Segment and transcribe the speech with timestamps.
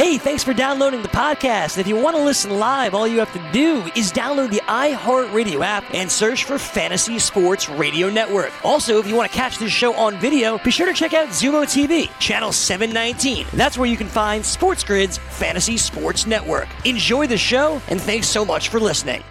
[0.00, 1.76] Hey, thanks for downloading the podcast.
[1.76, 5.62] If you want to listen live, all you have to do is download the iHeartRadio
[5.62, 8.50] app and search for Fantasy Sports Radio Network.
[8.64, 11.28] Also, if you want to catch this show on video, be sure to check out
[11.28, 13.46] Xumo TV, channel 719.
[13.52, 16.68] That's where you can find SportsGrid's Fantasy Sports Network.
[16.86, 19.22] Enjoy the show, and thanks so much for listening.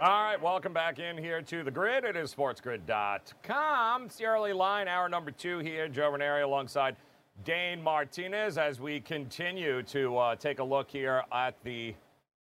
[0.00, 2.02] All right, welcome back in here to the grid.
[2.02, 4.06] It is sportsgrid.com.
[4.06, 5.86] It's the early line, hour number two here.
[5.86, 6.96] Joe Ranieri alongside
[7.44, 11.92] Dane Martinez as we continue to uh, take a look here at the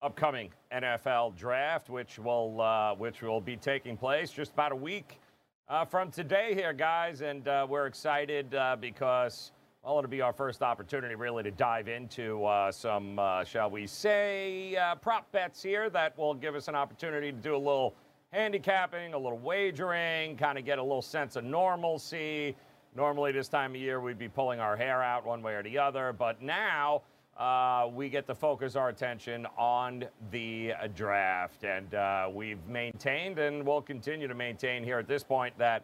[0.01, 5.21] upcoming NFL draft, which will uh, which will be taking place just about a week
[5.69, 10.33] uh, from today here, guys, and uh, we're excited uh, because well, it'll be our
[10.33, 16.17] first opportunity really to dive into uh, some, shall we say, prop bets here that
[16.17, 17.95] will give us an opportunity to do a little
[18.33, 22.53] handicapping, a little wagering, kind of get a little sense of normalcy
[22.95, 25.77] Normally, this time of year, we'd be pulling our hair out one way or the
[25.77, 27.03] other, but now
[27.37, 31.63] uh, we get to focus our attention on the draft.
[31.63, 35.83] And uh, we've maintained and will continue to maintain here at this point that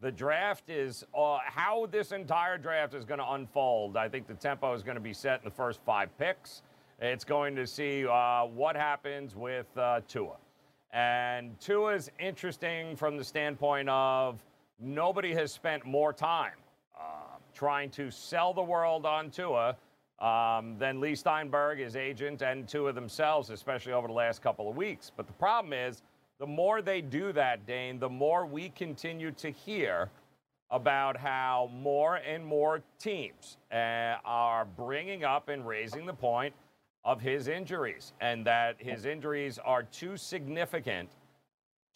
[0.00, 3.96] the draft is uh, how this entire draft is going to unfold.
[3.96, 6.62] I think the tempo is going to be set in the first five picks.
[7.00, 10.36] It's going to see uh, what happens with uh, Tua.
[10.92, 14.44] And Tua is interesting from the standpoint of
[14.80, 16.54] nobody has spent more time
[16.98, 19.76] uh, trying to sell the world on Tua
[20.20, 24.76] um, than Leigh Steinberg, his agent, and Tua themselves, especially over the last couple of
[24.76, 25.10] weeks.
[25.16, 26.02] But the problem is,
[26.38, 30.10] the more they do that, Dane, the more we continue to hear
[30.70, 36.52] about how more and more teams uh, are bringing up and raising the point
[37.04, 41.10] of his injuries and that his injuries are too significant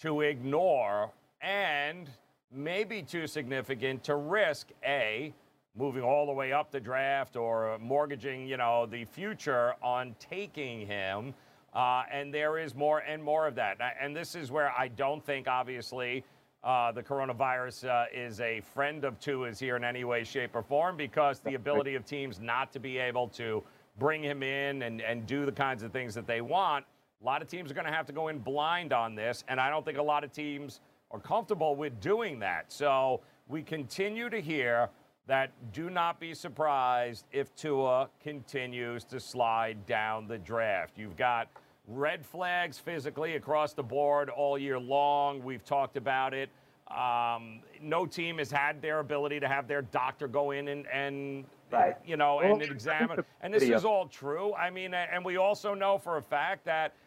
[0.01, 2.11] to ignore and
[2.51, 5.33] may be too significant to risk A,
[5.77, 10.87] moving all the way up the draft or mortgaging, you know, the future on taking
[10.87, 11.35] him.
[11.75, 13.79] Uh, and there is more and more of that.
[14.01, 16.25] And this is where I don't think, obviously,
[16.65, 20.63] uh, the coronavirus uh, is a friend of Tua's here in any way, shape, or
[20.63, 23.63] form because the ability of teams not to be able to
[23.99, 26.85] bring him in and, and do the kinds of things that they want.
[27.21, 29.45] A lot of teams are going to have to go in blind on this.
[29.49, 30.81] And I don't think a lot of teams
[31.11, 32.73] are comfortable with doing that.
[32.73, 34.91] So we continue to hear
[35.27, 40.95] that do not be surprised if Tua continues to slide down the draft.
[40.97, 41.49] You've got
[41.87, 45.43] red flags physically across the board all year long.
[45.43, 46.51] We've talked about it.
[46.89, 51.45] Um, no team has had their ability to have their doctor go in and, and
[51.71, 51.97] right.
[52.07, 53.23] you know, well, and examine.
[53.43, 54.55] And this is all true.
[54.55, 56.95] I mean, and we also know for a fact that–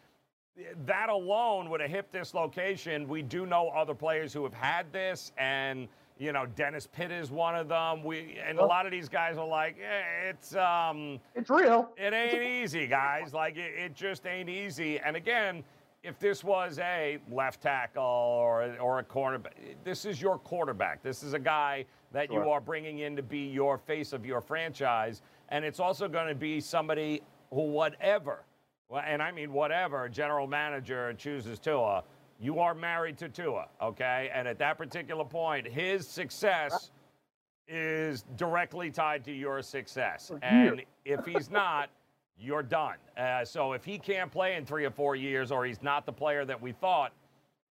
[0.86, 5.32] that alone with a hip dislocation, we do know other players who have had this,
[5.38, 8.04] and you know Dennis Pitt is one of them.
[8.04, 11.90] We and a lot of these guys are like, eh, it's um, it's real.
[11.96, 13.32] It ain't easy, guys.
[13.32, 14.98] Like it, it just ain't easy.
[14.98, 15.64] And again,
[16.02, 19.52] if this was a left tackle or or a cornerback,
[19.84, 21.02] this is your quarterback.
[21.02, 22.44] This is a guy that sure.
[22.44, 26.28] you are bringing in to be your face of your franchise, and it's also going
[26.28, 28.44] to be somebody who, whatever
[28.92, 32.04] well, and I mean whatever general manager chooses Tua,
[32.38, 34.30] you are married to Tua, okay?
[34.34, 36.90] And at that particular point, his success
[37.66, 40.30] is directly tied to your success.
[40.42, 41.88] And if he's not,
[42.38, 42.96] you're done.
[43.16, 46.12] Uh, so if he can't play in three or four years, or he's not the
[46.12, 47.12] player that we thought,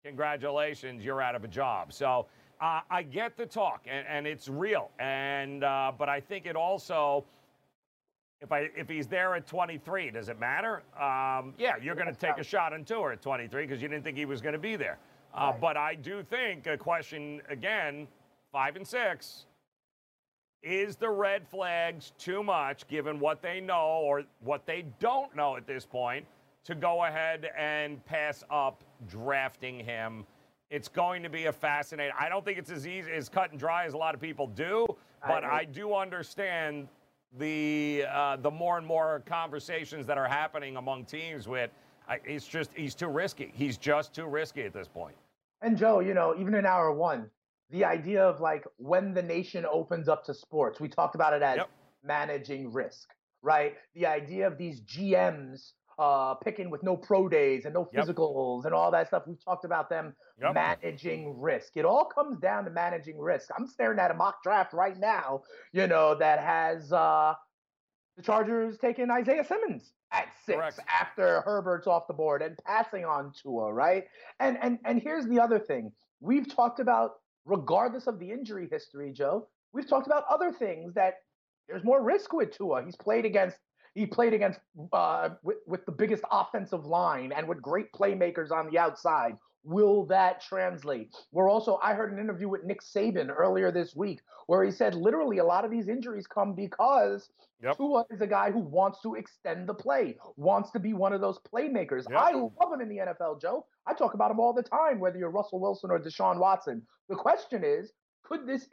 [0.04, 1.92] congratulations, you're out of a job.
[1.92, 2.26] So
[2.60, 4.92] uh, I get the talk, and, and it's real.
[5.00, 7.24] And uh, but I think it also
[8.40, 10.82] if I if he's there at 23, does it matter?
[11.00, 14.04] Um, yeah, you're going to take a shot on Tua at 23 because you didn't
[14.04, 14.98] think he was going to be there.
[15.34, 15.60] Uh, right.
[15.60, 18.06] But I do think a question again,
[18.52, 19.46] five and six.
[20.62, 25.56] Is the red flags too much given what they know or what they don't know
[25.56, 26.26] at this point
[26.64, 30.26] to go ahead and pass up drafting him?
[30.70, 32.12] It's going to be a fascinating.
[32.18, 34.48] I don't think it's as easy as cut and dry as a lot of people
[34.48, 34.86] do,
[35.26, 36.88] but I, I do understand
[37.36, 41.70] the uh, the more and more conversations that are happening among teams with
[42.08, 43.52] I, it's just he's too risky.
[43.54, 45.14] He's just too risky at this point.
[45.60, 47.30] And Joe, you know, even in hour one,
[47.70, 51.42] the idea of like when the nation opens up to sports, we talked about it
[51.42, 51.70] as yep.
[52.02, 53.10] managing risk,
[53.42, 53.74] right?
[53.94, 58.66] The idea of these GMs uh, picking with no pro days and no physicals yep.
[58.66, 59.24] and all that stuff.
[59.26, 60.54] We've talked about them yep.
[60.54, 61.76] managing risk.
[61.76, 63.48] It all comes down to managing risk.
[63.56, 65.42] I'm staring at a mock draft right now,
[65.72, 67.34] you know, that has uh,
[68.16, 70.80] the Chargers taking Isaiah Simmons at six Correct.
[71.00, 74.04] after Herbert's off the board and passing on Tua, right?
[74.40, 75.92] And and and here's the other thing.
[76.20, 81.14] We've talked about, regardless of the injury history, Joe, we've talked about other things that
[81.68, 82.84] there's more risk with Tua.
[82.84, 83.58] He's played against
[83.98, 84.60] He played against
[84.92, 89.36] uh, with, with the biggest offensive line and with great playmakers on the outside.
[89.64, 91.12] Will that translate?
[91.32, 94.94] We're also, I heard an interview with Nick Saban earlier this week where he said
[94.94, 97.28] literally a lot of these injuries come because
[97.62, 97.76] yep.
[97.76, 101.20] Tua is a guy who wants to extend the play, wants to be one of
[101.20, 102.04] those playmakers.
[102.08, 102.18] Yep.
[102.18, 103.66] I love him in the NFL, Joe.
[103.86, 106.82] I talk about him all the time, whether you're Russell Wilson or Deshaun Watson.
[107.08, 107.92] The question is,
[108.22, 108.68] could this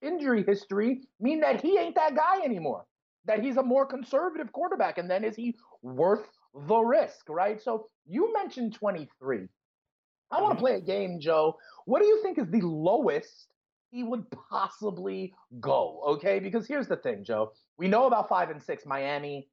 [0.00, 2.86] injury history mean that he ain't that guy anymore?
[3.24, 6.28] That he's a more conservative quarterback, and then is he worth
[6.66, 7.62] the risk, right?
[7.62, 9.48] So you mentioned 23.
[10.30, 10.60] I want to mm-hmm.
[10.60, 11.56] play a game, Joe.
[11.84, 13.48] What do you think is the lowest
[13.90, 16.00] he would possibly go?
[16.06, 17.52] Okay, because here's the thing, Joe.
[17.78, 19.48] We know about five and six, Miami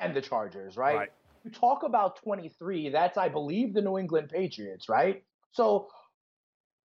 [0.00, 0.96] and the Chargers, right?
[0.96, 1.12] right.
[1.44, 5.24] You talk about 23, that's, I believe, the New England Patriots, right?
[5.50, 5.88] So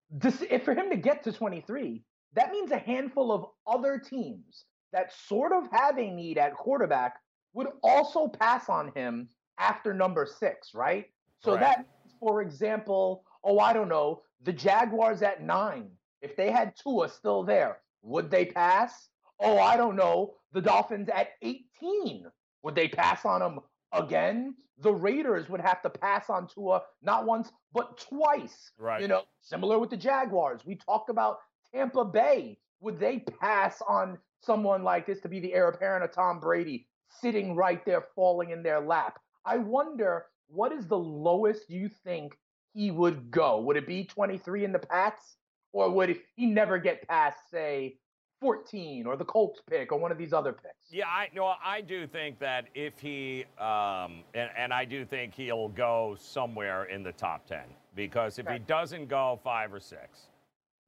[0.09, 2.03] this, if for him to get to 23,
[2.33, 4.65] that means a handful of other teams
[4.97, 7.19] that sort of have a need at quarterback
[7.53, 9.29] would also pass on him
[9.59, 11.05] after number six, right?
[11.37, 11.59] So right.
[11.59, 11.85] that,
[12.19, 15.91] for example, oh, I don't know, the Jaguars at nine,
[16.23, 19.09] if they had Tua still there, would they pass?
[19.39, 22.25] Oh, I don't know, the Dolphins at 18,
[22.63, 23.59] would they pass on them
[23.91, 24.55] again?
[24.79, 28.71] The Raiders would have to pass on Tua not once, but twice.
[28.79, 28.99] Right.
[28.99, 30.61] You know, similar with the Jaguars.
[30.65, 31.37] We talked about
[31.71, 32.57] Tampa Bay.
[32.79, 36.87] Would they pass on someone like this to be the heir apparent of Tom Brady
[37.09, 39.19] sitting right there, falling in their lap?
[39.45, 42.37] I wonder what is the lowest you think
[42.73, 43.59] he would go?
[43.61, 45.37] Would it be 23 in the Pats?
[45.73, 47.97] Or would he never get past, say,
[48.39, 50.91] 14 or the Colts pick or one of these other picks?
[50.91, 55.33] Yeah, I no, I do think that if he um, and, and I do think
[55.33, 57.61] he'll go somewhere in the top 10
[57.95, 58.55] because if okay.
[58.55, 60.29] he doesn't go five or six,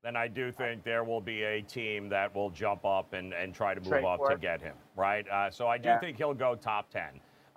[0.03, 3.53] then I do think there will be a team that will jump up and, and
[3.53, 5.27] try to move up to get him, right?
[5.29, 5.99] Uh, so I do yeah.
[5.99, 7.03] think he'll go top 10.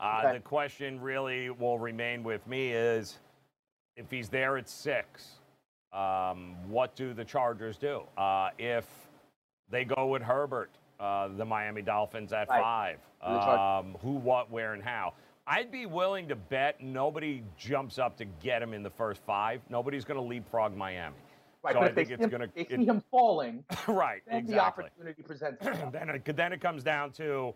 [0.01, 0.33] Uh, okay.
[0.35, 3.19] The question really will remain with me is
[3.97, 5.29] if he's there at six,
[5.93, 8.03] um, what do the Chargers do?
[8.17, 8.87] Uh, if
[9.71, 12.99] they go with Herbert, uh, the Miami Dolphins at right.
[13.23, 15.15] five, um, who, what, where, and how?
[15.47, 19.61] I'd be willing to bet nobody jumps up to get him in the first five.
[19.69, 21.17] Nobody's going to leapfrog Miami.
[21.63, 22.51] Right, so but I think it's going to.
[22.55, 23.65] They see him falling.
[23.87, 24.55] right, then exactly.
[24.55, 25.65] the opportunity presents.
[25.93, 27.55] then, it, then it comes down to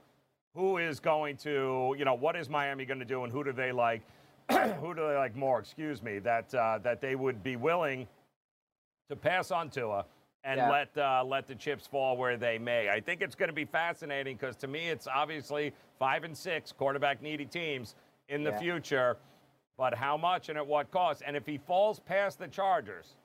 [0.55, 3.53] who is going to, you know, what is Miami going to do and who do
[3.53, 4.03] they like?
[4.81, 5.59] who do they like more?
[5.59, 8.07] Excuse me, that uh, that they would be willing
[9.11, 10.05] to pass on Tua
[10.45, 10.71] and yeah.
[10.71, 12.89] let uh, let the chips fall where they may.
[12.89, 16.73] I think it's going to be fascinating because to me, it's obviously five and six
[16.73, 17.97] quarterback needy teams
[18.29, 18.59] in the yeah.
[18.59, 19.17] future,
[19.77, 21.23] but how much and at what cost?
[21.27, 23.17] And if he falls past the Chargers.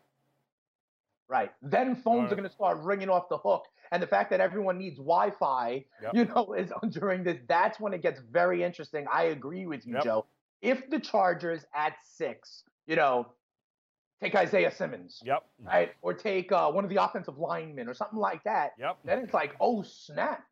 [1.32, 1.52] Right.
[1.62, 2.34] Then phones right.
[2.34, 3.64] are going to start ringing off the hook.
[3.94, 6.12] And the fact that everyone needs Wi Fi, yep.
[6.14, 9.06] you know, is during this, that's when it gets very interesting.
[9.12, 10.04] I agree with you, yep.
[10.04, 10.26] Joe
[10.62, 13.28] if the Chargers at six, you know,
[14.22, 15.22] take Isaiah Simmons.
[15.26, 15.44] Yep.
[15.60, 15.92] Right?
[16.02, 18.72] Or take uh, one of the offensive linemen or something like that.
[18.80, 18.98] Yep.
[19.04, 20.44] Then it's like, oh, snap.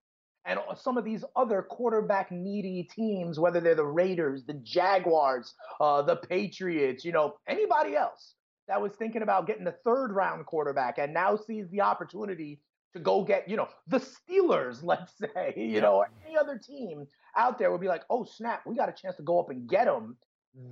[0.46, 6.02] And some of these other quarterback needy teams, whether they're the Raiders, the Jaguars, uh,
[6.02, 8.36] the Patriots, you know, anybody else
[8.70, 12.62] that was thinking about getting a third round quarterback and now sees the opportunity
[12.94, 15.84] to go get, you know, the Steelers, let's say, you yep.
[15.84, 19.16] know, any other team out there would be like, oh, snap, we got a chance
[19.18, 20.16] to go up and get them.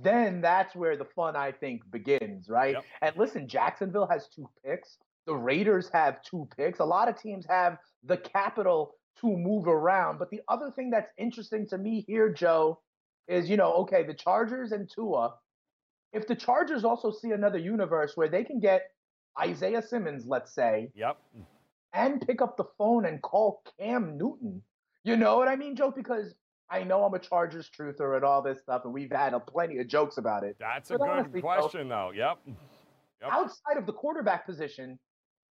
[0.02, 2.74] Then that's where the fun, I think, begins, right?
[2.74, 2.84] Yep.
[3.02, 4.98] And listen, Jacksonville has two picks.
[5.26, 6.78] The Raiders have two picks.
[6.78, 10.18] A lot of teams have the capital to move around.
[10.18, 12.80] But the other thing that's interesting to me here, Joe,
[13.26, 15.34] is, you know, okay, the Chargers and Tua,
[16.12, 18.90] if the Chargers also see another universe where they can get
[19.40, 21.18] Isaiah Simmons, let's say, yep,
[21.92, 24.62] and pick up the phone and call Cam Newton,
[25.04, 25.92] you know what I mean, Joe?
[25.94, 26.34] Because
[26.70, 29.78] I know I'm a Chargers truther and all this stuff, and we've had a plenty
[29.78, 30.56] of jokes about it.
[30.58, 32.12] That's a good honestly, question, though.
[32.14, 32.38] Yep.
[32.46, 32.56] yep.
[33.30, 34.98] Outside of the quarterback position,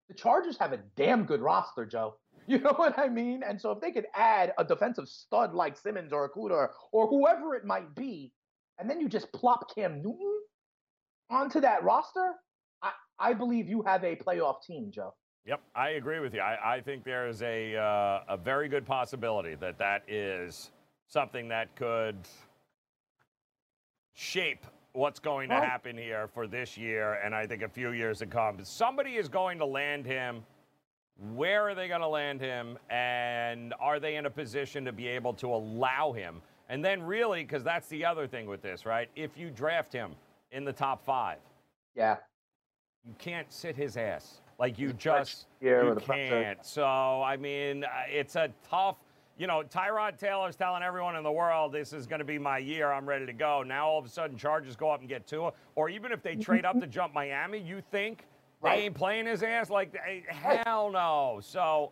[0.10, 2.16] the Chargers have a damn good roster, Joe.
[2.50, 3.42] You know what I mean?
[3.46, 7.56] And so if they could add a defensive stud like Simmons or Okudah or whoever
[7.56, 8.32] it might be,
[8.80, 10.37] and then you just plop Cam Newton
[11.30, 12.34] onto that roster,
[12.82, 15.14] I, I believe you have a playoff team, Joe.
[15.46, 16.42] Yep, I agree with you.
[16.42, 20.72] I, I think there is a, uh, a very good possibility that that is
[21.08, 22.18] something that could
[24.14, 28.20] shape what's going to happen here for this year and I think a few years
[28.20, 28.58] to come.
[28.64, 30.44] Somebody is going to land him.
[31.34, 32.78] Where are they going to land him?
[32.90, 36.42] And are they in a position to be able to allow him?
[36.70, 39.10] And then, really, because that's the other thing with this, right?
[39.16, 40.12] If you draft him
[40.52, 41.40] in the top five,
[41.96, 42.18] yeah,
[43.06, 44.42] you can't sit his ass.
[44.60, 46.66] Like you just you can't.
[46.66, 48.98] So I mean, uh, it's a tough
[49.38, 52.58] you know, Tyrod Taylor's telling everyone in the world this is going to be my
[52.58, 52.92] year.
[52.92, 53.64] I'm ready to go.
[53.64, 56.36] Now all of a sudden, Chargers go up and get Tua, or even if they
[56.48, 58.26] trade up to jump Miami, you think
[58.62, 58.78] right.
[58.78, 59.70] they ain't playing his ass?
[59.70, 59.96] Like,
[60.28, 61.40] hell no.
[61.42, 61.92] So.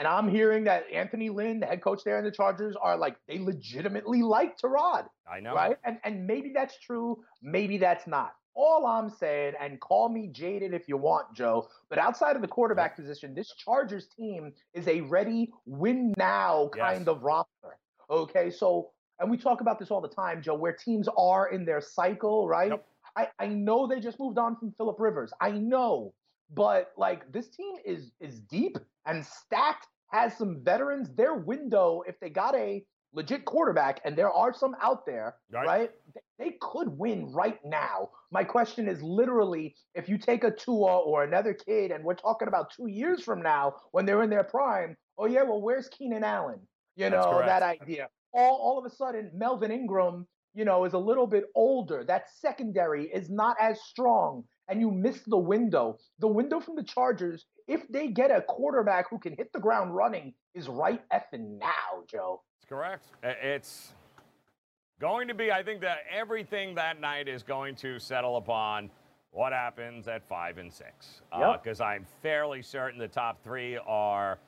[0.00, 3.16] And I'm hearing that Anthony Lynn, the head coach there in the Chargers, are like
[3.28, 5.04] they legitimately like Tyrod.
[5.30, 5.54] I know.
[5.54, 5.76] Right?
[5.84, 8.32] And and maybe that's true, maybe that's not.
[8.54, 12.48] All I'm saying, and call me jaded if you want, Joe, but outside of the
[12.48, 17.08] quarterback position, this Chargers team is a ready win now kind yes.
[17.08, 17.76] of roster.
[18.08, 21.66] Okay, so and we talk about this all the time, Joe, where teams are in
[21.66, 22.70] their cycle, right?
[22.70, 22.86] Yep.
[23.16, 25.30] I, I know they just moved on from Philip Rivers.
[25.42, 26.14] I know,
[26.54, 28.76] but like this team is is deep
[29.06, 31.10] and stacked, has some veterans.
[31.14, 35.66] Their window, if they got a legit quarterback, and there are some out there, right?
[35.66, 35.90] right?
[36.38, 38.10] They could win right now.
[38.30, 42.48] My question is literally if you take a Tua or another kid, and we're talking
[42.48, 46.24] about two years from now when they're in their prime, oh, yeah, well, where's Keenan
[46.24, 46.60] Allen?
[46.96, 48.08] You know, that idea.
[48.32, 52.04] All, all of a sudden, Melvin Ingram, you know, is a little bit older.
[52.04, 55.98] That secondary is not as strong, and you miss the window.
[56.20, 59.94] The window from the Chargers, if they get a quarterback who can hit the ground
[59.94, 62.42] running, is right effing now, Joe.
[62.60, 63.06] It's correct.
[63.22, 63.92] It's
[65.00, 68.90] going to be, I think that everything that night is going to settle upon
[69.32, 71.22] what happens at five and six.
[71.32, 74.38] Because uh, I'm fairly certain the top three are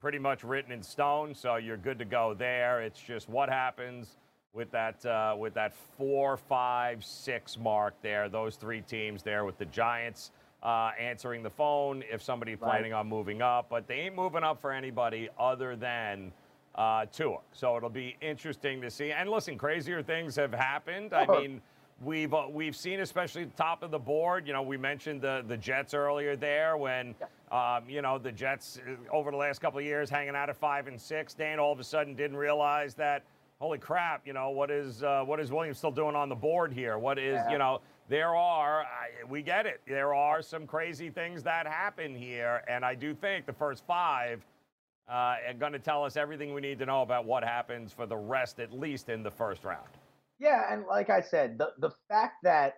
[0.00, 2.82] pretty much written in stone, so you're good to go there.
[2.82, 4.16] It's just what happens
[4.54, 8.28] with that uh, with that four, five, six mark there.
[8.28, 10.30] Those three teams there with the Giants
[10.62, 12.70] uh, answering the phone if somebody's right.
[12.70, 16.32] planning on moving up, but they ain't moving up for anybody other than
[16.74, 17.38] uh, Tua.
[17.52, 19.10] So it'll be interesting to see.
[19.10, 21.14] And listen, crazier things have happened.
[21.14, 21.60] I mean,
[22.02, 24.46] we've uh, we've seen, especially top of the board.
[24.46, 27.14] You know, we mentioned the the Jets earlier there when.
[27.50, 30.56] Um, you know, the Jets uh, over the last couple of years hanging out at
[30.56, 31.34] five and six.
[31.34, 33.24] Dan all of a sudden didn't realize that,
[33.62, 36.72] holy crap, you know, what is uh, what is Williams still doing on the board
[36.72, 36.98] here?
[36.98, 37.52] What is, yeah.
[37.52, 39.80] you know, there are, I, we get it.
[39.86, 42.64] There are some crazy things that happen here.
[42.68, 44.44] And I do think the first five
[45.08, 48.04] uh, and going to tell us everything we need to know about what happens for
[48.04, 49.88] the rest, at least in the first round.
[50.40, 52.74] Yeah, and like I said, the the fact that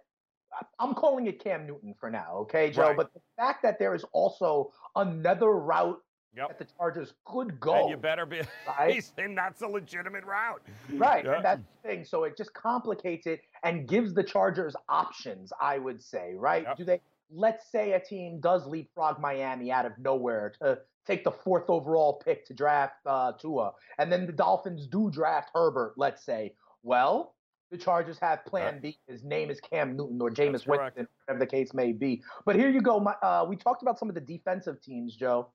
[0.78, 2.88] I'm calling it Cam Newton for now, okay, Joe.
[2.88, 2.96] Right.
[2.96, 6.00] But the fact that there is also another route
[6.36, 6.48] yep.
[6.48, 8.40] that the Chargers could go, and you better be,
[8.78, 9.10] right?
[9.18, 10.62] and that's a legitimate route,
[10.94, 11.24] right?
[11.24, 11.36] Yep.
[11.36, 12.04] And that's the thing.
[12.04, 15.52] So it just complicates it and gives the Chargers options.
[15.60, 16.64] I would say, right?
[16.64, 16.76] Yep.
[16.76, 17.00] Do they?
[17.30, 22.14] Let's say a team does leapfrog Miami out of nowhere to take the fourth overall
[22.24, 27.34] pick to draft uh, Tua, and then the Dolphins do draft Herbert, let's say, well,
[27.70, 28.98] the Chargers have Plan B.
[29.08, 32.22] His name is Cam Newton or Jameis Winston, whatever the case may be.
[32.44, 33.00] But here you go.
[33.00, 35.48] My, uh, we talked about some of the defensive teams, Joe.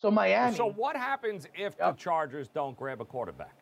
[0.00, 0.56] So Miami.
[0.56, 3.56] So what happens if the Chargers don't grab a quarterback?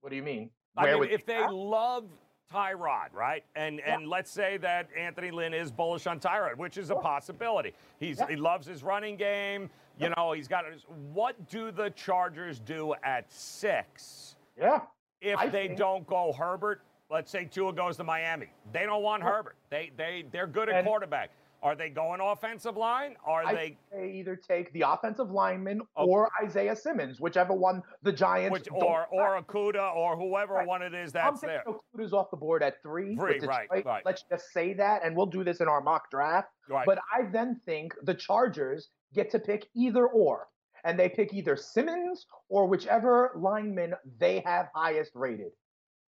[0.00, 0.50] What do you mean?
[0.76, 2.04] I mean, if they love
[2.52, 3.44] Tyrod, right?
[3.54, 3.94] And yeah.
[3.94, 7.72] and let's say that Anthony Lynn is bullish on Tyrod, which is a possibility.
[7.98, 8.28] He's yeah.
[8.28, 9.70] he loves his running game.
[9.98, 10.64] You know, he's got.
[11.12, 14.36] What do the Chargers do at six?
[14.58, 14.80] Yeah.
[15.20, 15.78] If I they think.
[15.78, 19.56] don't go Herbert, let's say Tua goes to Miami, they don't want Herbert.
[19.68, 21.30] They they they're good at and, quarterback.
[21.62, 23.16] Are they going offensive line?
[23.24, 23.78] Are I they?
[23.92, 26.10] They either take the offensive lineman okay.
[26.10, 28.52] or Isaiah Simmons, whichever one the Giants.
[28.52, 30.66] Which, or or Okudah or whoever right.
[30.66, 31.64] one it is that's I'm there.
[31.66, 33.14] Okudah's off the board at three.
[33.16, 34.02] Three, right, right.
[34.04, 36.48] Let's just say that, and we'll do this in our mock draft.
[36.68, 36.86] Right.
[36.86, 40.46] But I then think the Chargers get to pick either or,
[40.84, 45.52] and they pick either Simmons or whichever lineman they have highest rated.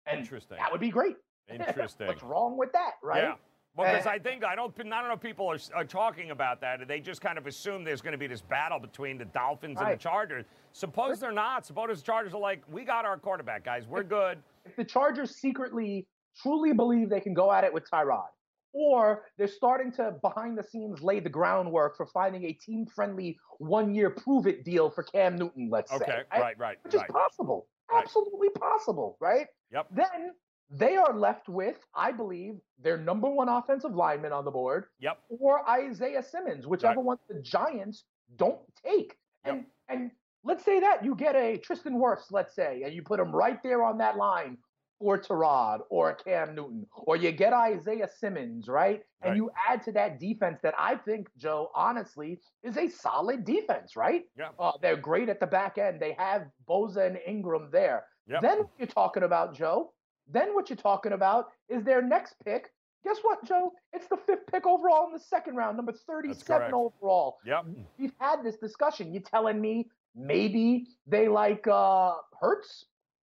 [0.06, 0.58] And Interesting.
[0.58, 1.16] That would be great.
[1.50, 2.08] Interesting.
[2.08, 3.24] What's wrong with that, right?
[3.24, 3.34] Yeah.
[3.76, 6.60] Well, because I think I don't, I don't know if people are, are, talking about
[6.62, 6.86] that.
[6.88, 9.92] They just kind of assume there's going to be this battle between the Dolphins right.
[9.92, 10.46] and the Chargers.
[10.74, 11.66] Suppose they're not.
[11.66, 13.88] Suppose the Chargers are like, we got our quarterback, guys.
[13.88, 14.40] We're good.
[14.66, 16.06] If the Chargers secretly,
[16.42, 18.28] truly believe they can go at it with Tyrod,
[18.74, 23.38] or they're starting to behind the scenes lay the groundwork for finding a team friendly
[23.60, 26.06] one year prove it deal for Cam Newton, let's okay.
[26.06, 26.12] say.
[26.12, 26.78] Okay, right, right.
[26.84, 27.06] Which right.
[27.06, 27.68] is possible.
[27.90, 28.04] Right.
[28.04, 29.48] Absolutely possible, right?
[29.72, 29.88] Yep.
[29.92, 30.34] Then
[30.72, 34.86] they are left with, I believe, their number one offensive lineman on the board.
[35.00, 35.20] Yep.
[35.30, 37.06] Or Isaiah Simmons, whichever right.
[37.06, 38.06] one the Giants
[38.38, 39.18] don't take.
[39.46, 39.54] Yep.
[39.54, 40.12] And and
[40.44, 43.62] let's say that you get a Tristan Wirfs, let's say, and you put him right
[43.62, 44.58] there on that line
[45.00, 49.02] or Tyrod or Cam Newton, or you get Isaiah Simmons, right?
[49.24, 53.96] And you add to that defense that I think, Joe, honestly, is a solid defense,
[53.96, 54.24] right?
[54.38, 54.50] Yeah.
[54.60, 56.00] Uh, they're great at the back end.
[56.00, 58.06] They have Bosa and Ingram there.
[58.28, 58.42] Yep.
[58.42, 59.92] Then you're talking about, Joe,
[60.32, 62.72] then what you're talking about is their next pick.
[63.04, 63.74] Guess what, Joe?
[63.94, 67.38] It's the fifth pick overall in the second round, number 37 overall.
[67.46, 67.66] Yep.
[67.98, 69.14] We've had this discussion.
[69.14, 72.86] You telling me maybe they like uh, Hurts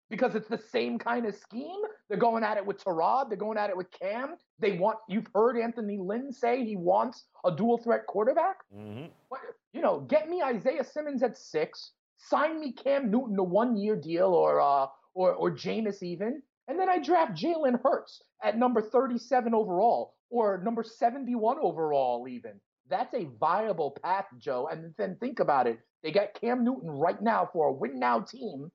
[0.10, 1.82] because it's the same kind of scheme.
[2.08, 3.30] They're going at it with Tyrod.
[3.30, 4.36] They're going at it with Cam.
[4.60, 5.00] They want.
[5.10, 8.58] You've heard Anthony Lynn say he wants a dual threat quarterback.
[8.76, 9.08] Mm-hmm.
[9.30, 9.42] What,
[9.74, 11.92] you know, get me Isaiah Simmons at six.
[12.18, 16.80] Sign me Cam Newton a one year deal or uh or or Jameis even, and
[16.80, 22.60] then I draft Jalen Hurts at number 37 overall or number 71 overall even.
[22.90, 24.68] That's a viable path, Joe.
[24.72, 25.80] And then think about it.
[26.04, 28.72] They got Cam Newton right now for a win now team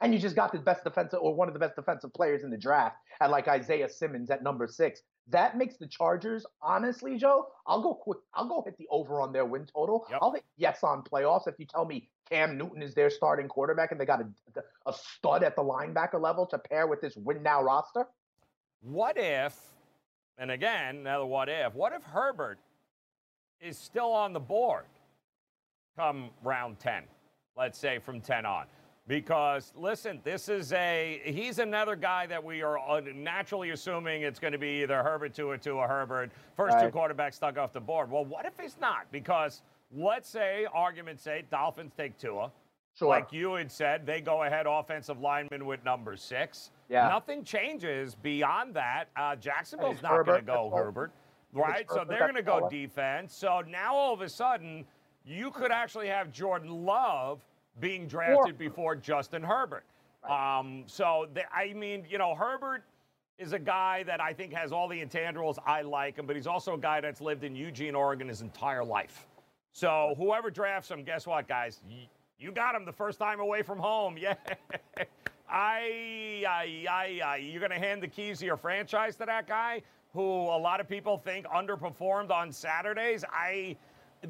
[0.00, 2.50] and you just got the best defensive or one of the best defensive players in
[2.50, 5.00] the draft at like Isaiah Simmons at number six.
[5.28, 7.48] That makes the Chargers, honestly, Joe.
[7.66, 8.18] I'll go quick.
[8.34, 10.06] I'll go hit the over on their win total.
[10.10, 10.18] Yep.
[10.20, 13.90] I'll hit yes on playoffs if you tell me Cam Newton is their starting quarterback
[13.90, 14.28] and they got a,
[14.86, 18.06] a stud at the linebacker level to pair with this win now roster.
[18.82, 19.56] What if,
[20.36, 22.58] and again, another what if, what if Herbert
[23.60, 24.84] is still on the board
[25.96, 27.04] come round 10,
[27.56, 28.66] let's say from 10 on?
[29.06, 32.78] Because listen, this is a he's another guy that we are
[33.14, 36.90] naturally assuming it's going to be either Herbert to to a Herbert, first right.
[36.90, 38.10] two quarterbacks stuck off the board.
[38.10, 39.06] Well, what if he's not?
[39.12, 39.62] Because
[39.94, 42.50] let's say, argument sake, Dolphins take Tua.
[42.96, 43.08] Sure.
[43.08, 46.70] Like you had said, they go ahead offensive lineman with number six.
[46.88, 47.08] Yeah.
[47.08, 49.06] Nothing changes beyond that.
[49.16, 51.10] Uh, Jacksonville's not going to go Herbert,
[51.52, 51.86] right?
[51.90, 53.34] So they're going to go defense.
[53.34, 54.84] So now all of a sudden,
[55.24, 57.40] you could actually have Jordan Love
[57.80, 59.84] being drafted before Justin Herbert.
[60.22, 60.58] Right.
[60.58, 62.84] Um, so, the, I mean, you know, Herbert
[63.38, 65.58] is a guy that I think has all the intangibles.
[65.66, 68.84] I like him, but he's also a guy that's lived in Eugene, Oregon his entire
[68.84, 69.26] life.
[69.72, 71.80] So, whoever drafts him, guess what, guys?
[72.38, 74.16] You got him the first time away from home.
[74.24, 74.34] Yeah.
[75.46, 79.46] I, I, I, I, you're going to hand the keys to your franchise to that
[79.46, 83.24] guy who a lot of people think underperformed on Saturdays.
[83.30, 83.76] I,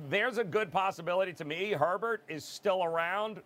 [0.08, 3.40] there's a good possibility to me Herbert is still around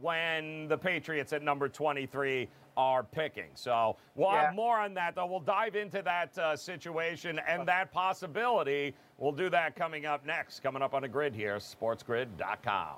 [0.00, 3.50] when the Patriots at number 23 are picking.
[3.54, 4.46] So we'll yeah.
[4.46, 5.26] have more on that, though.
[5.26, 8.94] We'll dive into that uh, situation and that possibility.
[9.18, 12.96] We'll do that coming up next, coming up on the grid here, sportsgrid.com.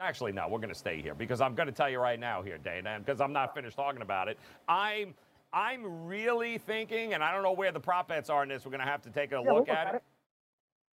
[0.00, 2.42] Actually, no, we're going to stay here because I'm going to tell you right now
[2.42, 4.38] here, Dana, because I'm not finished talking about it.
[4.68, 5.14] I'm
[5.52, 8.64] I'm really thinking, and I don't know where the prop bets are in this.
[8.64, 9.94] We're going to have to take a yeah, look we'll at it.
[9.96, 10.02] it.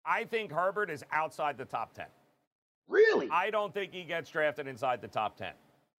[0.04, 2.06] I think Herbert is outside the top 10.
[2.88, 3.28] Really?
[3.30, 5.52] I don't think he gets drafted inside the top 10.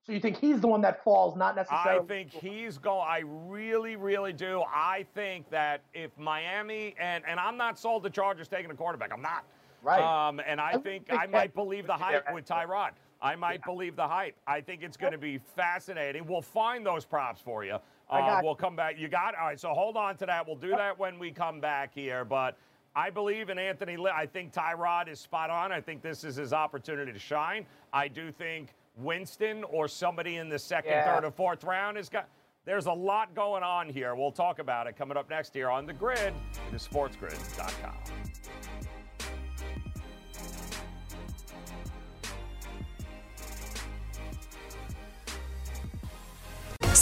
[0.04, 2.04] So you think he's the one that falls, not necessarily?
[2.04, 3.06] I think he's going.
[3.08, 4.64] I really, really do.
[4.68, 9.14] I think that if Miami and and I'm not sold the Chargers taking a quarterback.
[9.14, 9.46] I'm not.
[9.84, 10.02] Right.
[10.02, 12.92] Um, and I, I think, think I might believe the hype with Tyrod.
[13.22, 13.74] I might yeah.
[13.74, 14.36] believe the hype.
[14.48, 16.26] I think it's going to be fascinating.
[16.26, 17.78] We'll find those props for you.
[18.10, 19.00] Uh, we'll come back.
[19.00, 19.60] You got all right.
[19.60, 20.46] So hold on to that.
[20.46, 22.26] We'll do that when we come back here.
[22.26, 22.58] But
[22.96, 23.98] I believe in Anthony.
[24.14, 25.72] I think Tyrod is spot on.
[25.72, 27.66] I think this is his opportunity to shine.
[27.94, 31.16] I do think Winston or somebody in the second, yeah.
[31.16, 32.28] third, or fourth round has got.
[32.64, 34.14] There's a lot going on here.
[34.14, 36.34] We'll talk about it coming up next here on the grid.
[36.70, 37.96] It is sportsgrid.com.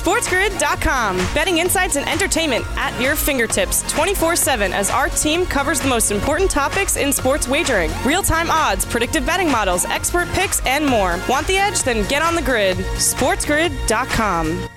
[0.10, 1.18] SportsGrid.com.
[1.36, 6.10] Betting insights and entertainment at your fingertips 24 7 as our team covers the most
[6.10, 11.20] important topics in sports wagering real time odds, predictive betting models, expert picks, and more.
[11.30, 11.84] Want the edge?
[11.84, 12.78] Then get on the grid.
[12.78, 14.68] SportsGrid.com.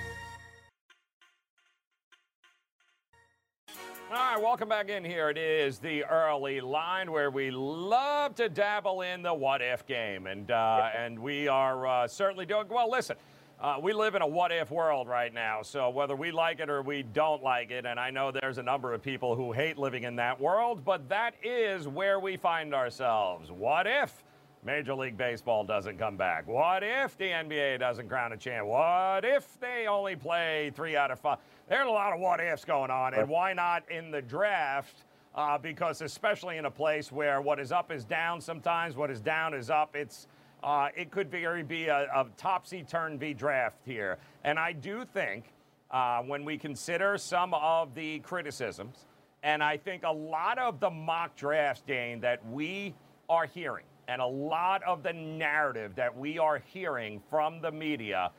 [4.10, 5.30] All right, welcome back in here.
[5.30, 10.26] It is the early line where we love to dabble in the what if game.
[10.26, 12.90] And, uh, and we are uh, certainly doing well.
[12.90, 13.16] Listen.
[13.62, 16.68] Uh, we live in a what if world right now, so whether we like it
[16.68, 19.78] or we don't like it, and I know there's a number of people who hate
[19.78, 23.52] living in that world, but that is where we find ourselves.
[23.52, 24.24] What if
[24.64, 26.48] Major League Baseball doesn't come back?
[26.48, 28.66] What if the NBA doesn't crown a champ?
[28.66, 31.38] What if they only play three out of five?
[31.68, 35.04] There's a lot of what ifs going on, and why not in the draft?
[35.36, 39.20] Uh, because especially in a place where what is up is down sometimes, what is
[39.20, 39.94] down is up.
[39.94, 40.26] It's
[40.62, 44.18] uh, it could very be a, a topsy turn V draft here.
[44.44, 45.52] And I do think
[45.90, 49.06] uh, when we consider some of the criticisms,
[49.42, 52.94] and I think a lot of the mock drafts, Dane, that we
[53.28, 58.30] are hearing, and a lot of the narrative that we are hearing from the media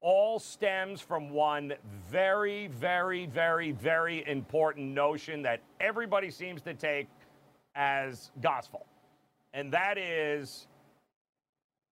[0.00, 1.72] all stems from one
[2.10, 7.08] very, very, very, very important notion that everybody seems to take
[7.74, 8.84] as gospel.
[9.54, 10.66] And that is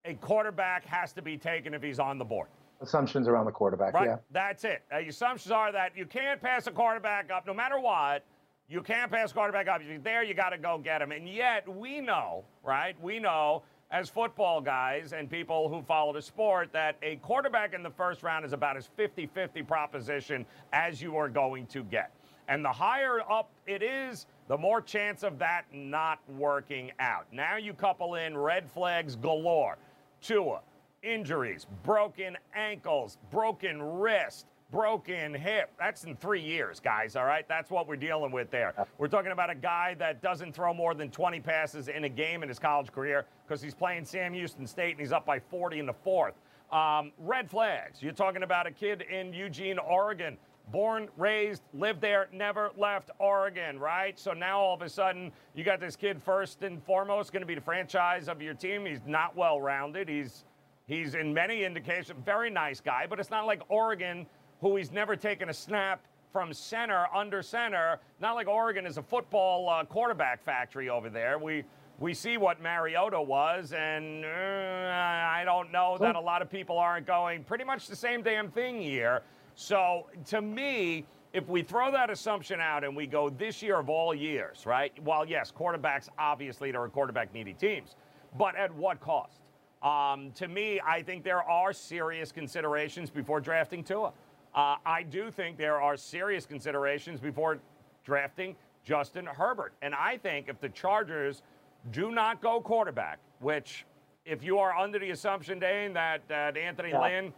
[0.05, 2.49] a quarterback has to be taken if he's on the board.
[2.81, 4.09] Assumptions around the quarterback, right?
[4.09, 4.17] yeah.
[4.33, 4.83] That's it.
[4.91, 8.25] Uh, the assumptions are that you can't pass a quarterback up no matter what.
[8.69, 9.81] You can't pass a quarterback up.
[9.81, 11.13] If he's there, you got to go get him.
[11.13, 13.01] And yet, we know, right?
[13.01, 13.63] We know,
[13.93, 18.23] as football guys and people who follow the sport that a quarterback in the first
[18.23, 22.11] round is about as 50 50 proposition as you are going to get.
[22.49, 27.27] And the higher up it is, the more chance of that not working out.
[27.33, 29.79] Now you couple in red flags galore.
[30.23, 30.61] Tua,
[31.03, 35.71] injuries, broken ankles, broken wrist, broken hip.
[35.79, 37.47] That's in three years, guys, all right?
[37.49, 38.73] That's what we're dealing with there.
[38.99, 42.43] We're talking about a guy that doesn't throw more than 20 passes in a game
[42.43, 45.81] in his college career because he's playing Sam Houston State and he's up by 40
[45.81, 46.35] in the fourth.
[46.71, 48.03] Um, red flags.
[48.03, 50.39] You're talking about a kid in Eugene, Oregon.
[50.73, 54.19] Born, raised, lived there, never left Oregon, right?
[54.19, 57.47] So now all of a sudden, you got this kid first and foremost going to
[57.47, 58.87] be the franchise of your team.
[58.87, 60.09] He's not well rounded.
[60.09, 60.45] He's
[60.87, 64.27] he's in many indications very nice guy, but it's not like Oregon
[64.63, 66.01] who he's never taken a snap
[66.33, 67.99] from center, under center.
[68.21, 71.39] Not like Oregon is a football uh, quarterback factory over there.
[71.39, 71.65] We
[71.99, 76.79] we see what Mariota was, and uh, I don't know that a lot of people
[76.79, 79.23] aren't going pretty much the same damn thing here.
[79.55, 83.89] So to me, if we throw that assumption out and we go this year of
[83.89, 84.93] all years, right?
[85.03, 87.97] Well, yes, quarterbacks obviously there are quarterback needy teams,
[88.39, 89.41] but at what cost?
[89.83, 94.13] Um, to me, I think there are serious considerations before drafting Tua.
[94.55, 97.59] Uh, I do think there are serious considerations before
[98.05, 99.73] drafting Justin Herbert.
[99.83, 101.43] And I think if the Chargers
[101.91, 103.87] do not go quarterback, which
[104.25, 107.01] if you are under the assumption, Dane, that, that Anthony yeah.
[107.01, 107.33] Lynn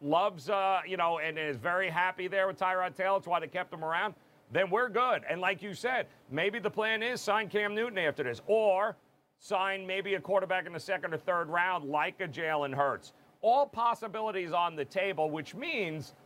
[0.00, 3.46] loves, uh, you know, and is very happy there with Tyrod Taylor, that's why they
[3.46, 4.14] kept him around,
[4.52, 5.22] then we're good.
[5.28, 8.96] And like you said, maybe the plan is sign Cam Newton after this, or
[9.38, 13.12] sign maybe a quarterback in the second or third round like a Jalen Hurts.
[13.42, 16.14] All possibilities on the table, which means–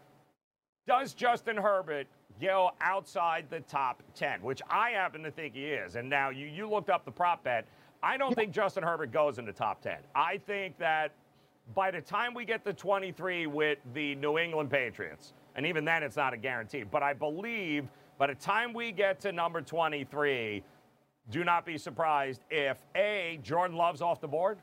[0.86, 2.06] does Justin Herbert
[2.40, 5.96] go outside the top 10, which I happen to think he is.
[5.96, 7.66] And now you, you looked up the prop bet.
[8.02, 9.96] I don't think Justin Herbert goes in the top 10.
[10.14, 11.12] I think that
[11.72, 16.02] by the time we get to 23 with the New England Patriots, and even then
[16.02, 20.62] it's not a guarantee, but I believe by the time we get to number 23,
[21.30, 24.58] do not be surprised if A, Jordan Love's off the board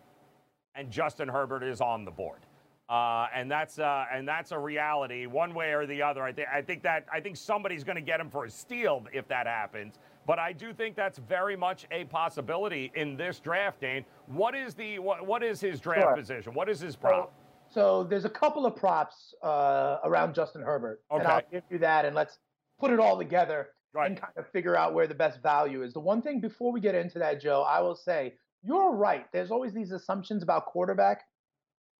[0.76, 2.40] and Justin Herbert is on the board.
[2.88, 6.24] Uh, and that's uh, and that's a reality, one way or the other.
[6.24, 9.06] I think I think that I think somebody's going to get him for a steal
[9.14, 9.98] if that happens.
[10.26, 13.82] But I do think that's very much a possibility in this draft.
[13.82, 16.16] Dane, what is the what, what is his draft sure.
[16.16, 16.54] position?
[16.54, 17.34] What is his prop?
[17.70, 21.24] So, so there's a couple of props uh, around Justin Herbert, okay.
[21.24, 22.38] and I'll give you that, and let's
[22.80, 24.08] put it all together right.
[24.08, 25.94] and kind of figure out where the best value is.
[25.94, 29.26] The one thing before we get into that, Joe, I will say you're right.
[29.34, 31.24] There's always these assumptions about quarterback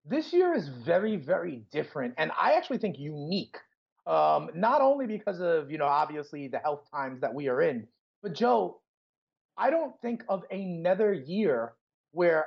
[0.04, 3.56] this year is very, very different, and I actually think unique.
[4.06, 7.86] Um, not only because of you know obviously the health times that we are in,
[8.22, 8.80] but Joe,
[9.56, 11.74] I don't think of another year
[12.12, 12.46] where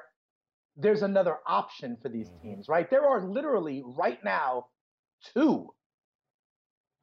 [0.78, 2.50] there's another option for these mm-hmm.
[2.50, 2.70] teams.
[2.70, 2.90] Right?
[2.90, 4.68] There are literally right now
[5.34, 5.70] two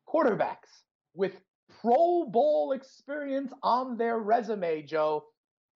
[0.08, 0.82] quarterbacks
[1.14, 1.32] with
[1.80, 5.24] Pro Bowl experience on their resume, Joe,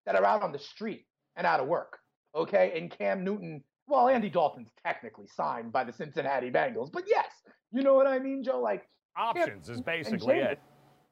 [0.06, 1.98] that are out on the street and out of work.
[2.36, 7.28] Okay, and Cam Newton well, Andy Dalton's technically signed by the Cincinnati Bengals, but yes,
[7.72, 8.62] you know what I mean, Joe?
[8.62, 10.60] Like options Cam, is basically and it.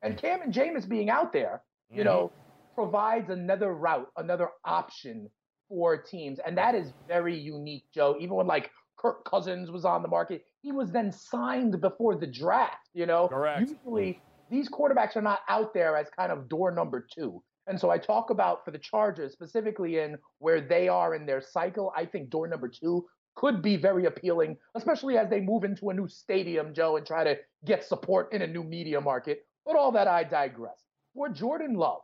[0.01, 2.05] And Cam and Jameis being out there, you mm-hmm.
[2.05, 2.31] know,
[2.75, 5.29] provides another route, another option
[5.69, 8.17] for teams, and that is very unique, Joe.
[8.19, 12.27] Even when like Kirk Cousins was on the market, he was then signed before the
[12.27, 12.89] draft.
[12.93, 13.69] You know, correct.
[13.69, 17.41] Usually, these quarterbacks are not out there as kind of door number two.
[17.67, 21.41] And so I talk about for the Chargers, specifically in where they are in their
[21.41, 25.89] cycle, I think door number two could be very appealing, especially as they move into
[25.89, 29.45] a new stadium, Joe, and try to get support in a new media market.
[29.65, 30.83] But all that I digress.
[31.13, 32.01] For Jordan Love,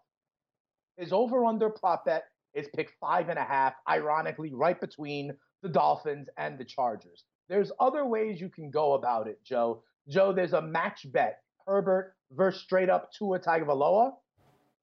[0.98, 5.70] his over under prop bet is picked five and a half, ironically, right between the
[5.70, 7.26] Dolphins and the Chargers.
[7.50, 9.84] There's other ways you can go about it, Joe.
[10.10, 11.40] Joe, there's a match bet.
[11.66, 14.14] Herbert versus straight up Tua Tagovailoa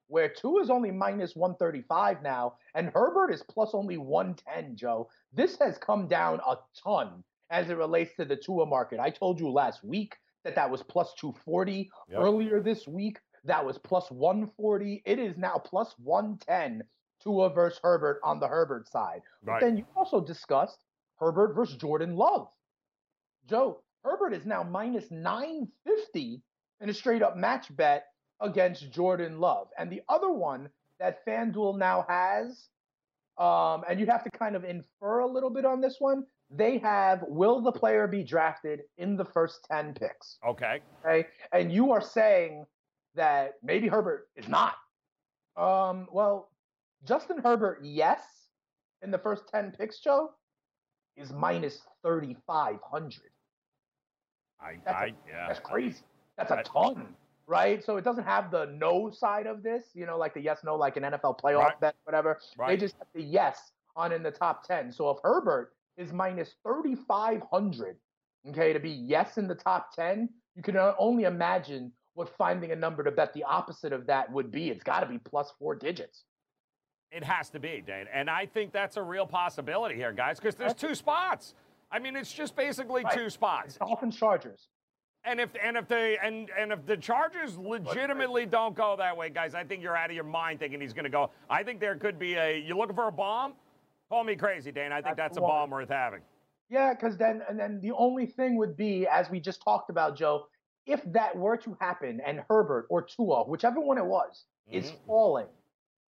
[0.09, 5.09] where Tua is only minus 135 now, and Herbert is plus only 110, Joe.
[5.33, 9.01] This has come down a ton as it relates to the Tua market.
[9.01, 11.91] I told you last week that that was plus 240.
[12.09, 12.19] Yep.
[12.19, 15.03] Earlier this week, that was plus 140.
[15.05, 16.83] It is now plus 110
[17.23, 19.23] Tua versus Herbert on the Herbert side.
[19.43, 19.61] Right.
[19.61, 20.85] But then you also discussed
[21.19, 22.49] Herbert versus Jordan Love.
[23.49, 26.43] Joe, Herbert is now minus 950
[26.81, 28.07] in a straight up match bet
[28.41, 29.69] against Jordan Love.
[29.79, 32.69] And the other one that FanDuel now has,
[33.39, 36.25] um, and you have to kind of infer a little bit on this one.
[36.51, 40.39] They have will the player be drafted in the first 10 picks?
[40.47, 40.81] Okay.
[41.05, 41.27] Okay.
[41.53, 42.67] And you are saying
[43.15, 44.75] that maybe Herbert is not.
[45.57, 46.51] Um, well,
[47.07, 48.23] Justin Herbert, yes,
[49.03, 50.31] in the first 10 picks, Joe,
[51.17, 53.21] is minus 3,500.
[54.61, 55.47] I, That's, I a, yeah.
[55.49, 56.01] that's crazy.
[56.37, 57.15] That's a I- ton,
[57.47, 57.85] right?
[57.85, 60.75] So it doesn't have the no side of this, you know, like the yes, no,
[60.77, 61.81] like an NFL playoff Right.
[61.81, 62.41] bet, whatever.
[62.67, 64.91] They just have the yes on in the top 10.
[64.91, 67.97] So if Herbert is minus 3,500,
[68.49, 72.77] okay, to be yes in the top 10, you can only imagine what finding a
[72.77, 74.71] number to bet the opposite of that would be.
[74.71, 76.25] It's got to be plus four digits.
[77.11, 78.07] It has to be, Dane.
[78.13, 81.55] And I think that's a real possibility here, guys, because there's two spots.
[81.91, 83.15] I mean, it's just basically Right.
[83.15, 83.77] two spots.
[83.77, 84.69] Dolphins Chargers.
[85.27, 89.31] And if and if they and and if the Chargers legitimately don't go that way,
[89.31, 91.31] guys, I think you're out of your mind thinking he's going to go.
[91.49, 92.59] I think there could be a.
[92.61, 93.55] You looking for a bomb?
[94.11, 94.93] Call me crazy, Dane.
[94.93, 96.21] I think That's that's a bomb worth having.
[96.69, 100.15] Yeah, because then and then the only thing would be, as we just talked about,
[100.17, 100.47] Joe,
[100.87, 105.07] if that were to happen and Herbert or Tua, whichever one it was, is Mhm.
[105.07, 105.49] falling,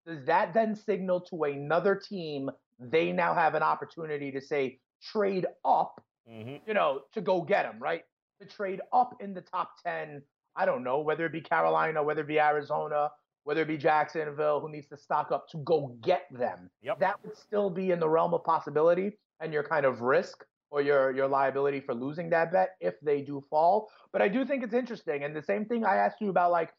[0.05, 5.45] does that then signal to another team they now have an opportunity to say trade
[5.63, 8.03] up, hmm you know, to go get them, right?
[8.41, 10.21] To trade up in the top 10,
[10.55, 13.11] I don't know, whether it be Carolina, whether it be Arizona,
[13.43, 16.69] whether it be Jacksonville, who needs to stock up to go get them.
[16.81, 16.99] Yep.
[16.99, 20.81] That would still be in the realm of possibility and your kind of risk or
[20.81, 23.89] your your liability for losing that bet if they do fall.
[24.11, 25.23] But I do think it's interesting.
[25.23, 26.73] And the same thing I asked you about like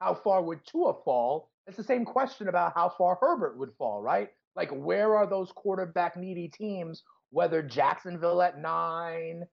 [0.00, 1.50] how far would Tua fall?
[1.66, 4.28] It's the same question about how far Herbert would fall, right?
[4.56, 9.44] Like where are those quarterback needy teams, whether Jacksonville at nine,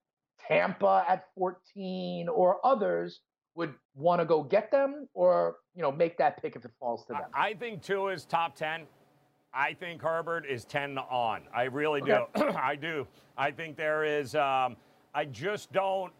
[0.47, 3.21] Tampa at 14, or others
[3.55, 7.05] would want to go get them or you know make that pick if it falls
[7.05, 7.23] to them.
[7.33, 8.85] I think Tua is top ten.
[9.55, 11.43] I think Herbert is ten on.
[11.55, 12.25] I really do.
[12.35, 12.47] Okay.
[12.57, 13.07] I do.
[13.37, 14.35] I think there is.
[14.35, 14.75] Um,
[15.13, 16.11] I just don't.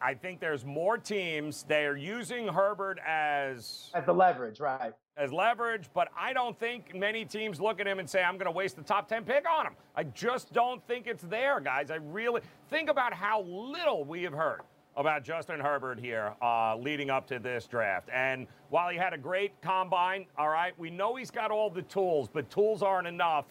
[0.00, 1.64] I- think there's more teams.
[1.64, 4.92] They are using Herbert as As the leverage, right?
[5.16, 8.46] as leverage, but I don't think many teams look at him and say, I'm going
[8.46, 9.74] to waste the top 10 pick on him.
[9.94, 11.90] I just don't think it's there, guys.
[11.90, 14.60] I really think about how little we have heard
[14.96, 18.08] about Justin Herbert here uh, leading up to this draft.
[18.12, 21.82] And while he had a great combine, all right, we know he's got all the
[21.82, 23.46] tools, but tools aren't enough.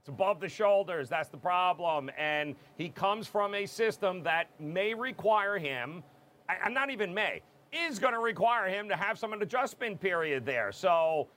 [0.00, 1.08] It's above the shoulders.
[1.08, 2.10] That's the problem.
[2.18, 6.02] And he comes from a system that may require him,
[6.48, 7.40] I'm not even may,
[7.72, 10.72] is going to require him to have some adjustment period there.
[10.72, 11.28] So,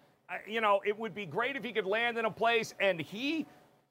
[0.47, 3.45] you know, it would be great if he could land in a place and he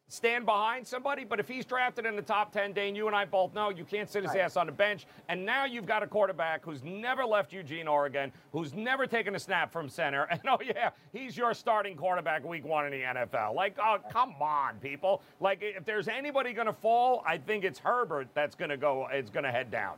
[0.08, 1.24] stand behind somebody.
[1.24, 3.84] But if he's drafted in the top 10, Dane, you and I both know you
[3.84, 4.40] can't sit his Right.
[4.42, 5.06] ass on the bench.
[5.28, 9.38] And now you've got a quarterback who's never left Eugene, Oregon, who's never taken a
[9.38, 10.28] snap from center.
[10.34, 13.54] And oh, yeah, he's your starting quarterback week one in the NFL.
[13.54, 15.22] Like, oh, come on, people.
[15.40, 19.06] Like, if there's anybody going to fall, I think it's Herbert that's going to go,
[19.10, 19.94] it's going to head down.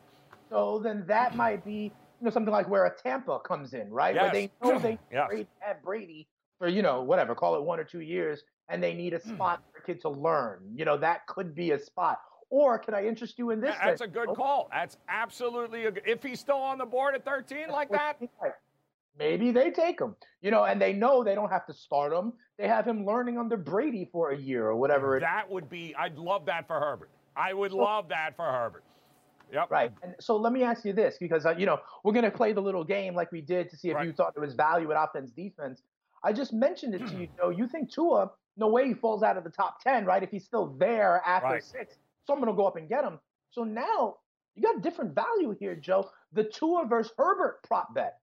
[0.50, 4.14] So then that might be you know something like where a Tampa comes in, right?
[4.14, 4.32] Where Yes.
[4.32, 5.28] they know they Yes.
[5.28, 6.26] trade at Brady
[6.58, 9.34] for you know whatever, call it one or two years, and they need a Hmm.
[9.34, 10.72] spot for a kid to learn.
[10.74, 12.20] You know that could be a spot.
[12.48, 13.74] Or can I interest you in this?
[13.82, 14.68] That's a good Oh, call.
[14.72, 15.92] That's absolutely a.
[16.06, 18.20] If he's still on the board at 13 like that,
[19.18, 22.34] Maybe they take him, you know, and they know they don't have to start him.
[22.58, 25.16] They have him learning under Brady for a year or whatever.
[25.16, 25.94] It, that would be.
[25.98, 27.08] I'd love that for Herbert.
[27.34, 28.84] I would love that for Herbert.
[29.50, 29.70] Yep.
[29.70, 29.90] Right.
[30.02, 32.52] And so let me ask you this, because uh, you know we're going to play
[32.52, 34.06] the little game like we did to see if Right.
[34.06, 35.80] you thought there was value at offense defense.
[36.22, 37.48] I just mentioned it to you, Joe.
[37.48, 38.30] You think Tua?
[38.56, 40.22] No way he falls out of the top ten, right?
[40.22, 41.62] If he's still there after Right.
[41.64, 43.20] six, someone will go up and get him.
[43.50, 44.16] So now
[44.54, 46.10] you got a different value here, Joe.
[46.32, 48.18] The Tua versus Herbert prop bet.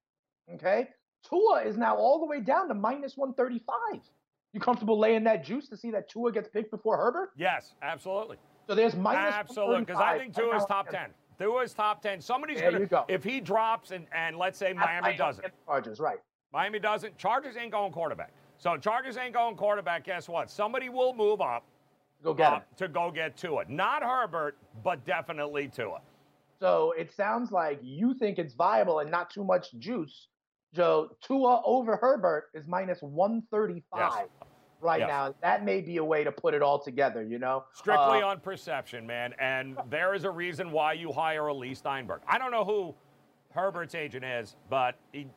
[0.55, 0.89] Okay,
[1.29, 4.01] Tua is now all the way down to minus one thirty five.
[4.51, 7.31] You comfortable laying that juice to see that Tua gets picked before Herbert?
[7.35, 8.37] Yes, absolutely.
[8.67, 9.79] So there's minus Absolutely.
[9.81, 11.09] Because I think Tua is top 10.
[11.39, 12.21] Tua is top 10.
[12.21, 13.03] Somebody's going you go.
[13.07, 16.19] to, if he drops and, and let's say Miami I- I- doesn't, Chargers, right?
[16.53, 18.31] Miami doesn't, Chargers ain't going quarterback.
[18.63, 20.05] So Chargers ain't going quarterback.
[20.05, 20.49] Guess what?
[20.49, 21.65] Somebody will move up
[22.23, 22.61] Go get uh, him.
[22.77, 23.65] to go get Tua.
[23.67, 25.99] Not Herbert, but definitely Tua.
[26.61, 30.29] So it sounds like you think it's viable and not too much juice.
[30.73, 34.29] Joe, Tua over Herbert is minus 135
[34.79, 35.07] right Yes.
[35.09, 35.35] now.
[35.41, 37.65] That may be a way to put it all together, you know?
[37.73, 39.33] Strictly Uh, on perception, man.
[39.39, 42.21] And there is a reason why you hire a Leigh Steinberg.
[42.27, 42.95] I don't know who
[43.51, 45.27] Herbert's agent is, but he,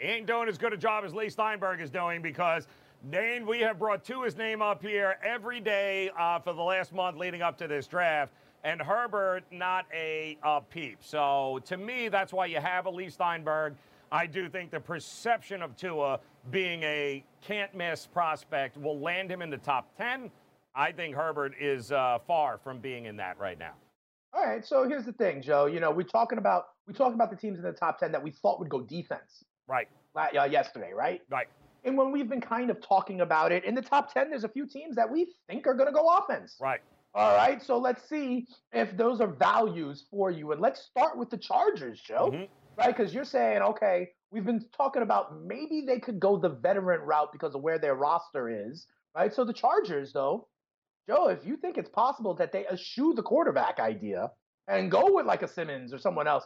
[0.00, 2.66] ain't doing as good a job as Leigh Steinberg is doing because
[3.10, 6.92] Dane, we have brought to his name up here every day uh, for the last
[6.92, 8.32] month leading up to this draft.
[8.64, 10.36] And Herbert, not a
[10.70, 10.98] peep.
[11.00, 13.74] So to me, that's why you have a Leigh Steinberg.
[14.10, 16.18] I do think the perception of Tua
[16.50, 20.30] being a can't miss prospect will land him in the top 10.
[20.74, 23.74] I think Herbert is uh, far from being in that right now.
[24.32, 25.66] all right, so here's the thing, Joe.
[25.66, 28.22] You know, we're talking about we talked about the teams in the top 10 that
[28.22, 31.20] we thought would go defense Right, uh, yesterday, right?
[31.30, 31.46] right.
[31.84, 34.48] and when we've been kind of talking about it, in the top 10, there's a
[34.48, 36.56] few teams that we think are going to go offense.
[36.60, 36.80] Right.
[37.14, 37.62] All right.
[37.62, 40.52] So let's see if those are values for you.
[40.52, 42.30] And let's start with the Chargers, Joe.
[42.32, 42.44] Mm-hmm.
[42.76, 42.96] Right?
[42.96, 47.32] Because you're saying, okay, we've been talking about maybe they could go the veteran route
[47.32, 48.86] because of where their roster is.
[49.16, 49.34] Right.
[49.34, 50.46] So the Chargers, though,
[51.08, 54.30] Joe, if you think it's possible that they eschew the quarterback idea
[54.68, 56.44] and go with like a Simmons or someone else,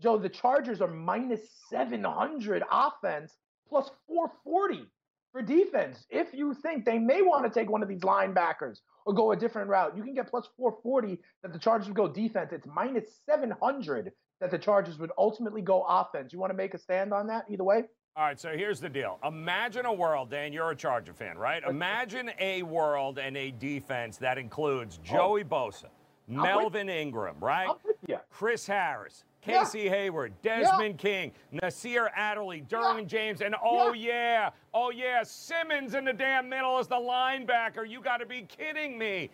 [0.00, 3.36] Joe, the Chargers are minus 700 offense
[3.68, 4.86] plus 440
[5.32, 6.04] for defense.
[6.10, 9.36] If you think they may want to take one of these linebackers or go a
[9.36, 12.52] different route, you can get plus 440 that the Chargers would go defense.
[12.52, 16.32] It's minus 700 that the Chargers would ultimately go offense.
[16.32, 17.84] You want to make a stand on that either way?
[18.16, 19.18] All right, so here's the deal.
[19.26, 21.64] Imagine a world, Dan, you're a Charger fan, right?
[21.68, 25.12] Imagine a world and a defense that includes oh.
[25.12, 25.86] Joey Bosa,
[26.28, 27.68] Melvin Ingram, right?
[28.30, 29.90] Chris Harris, Casey yeah.
[29.90, 31.10] Hayward, Desmond yeah.
[31.10, 33.04] King, Nasir Adderley, Derwin yeah.
[33.04, 34.50] James, and oh yeah.
[34.72, 37.88] oh yeah, Simmons in the damn middle as the linebacker.
[37.88, 39.30] You got to be kidding me.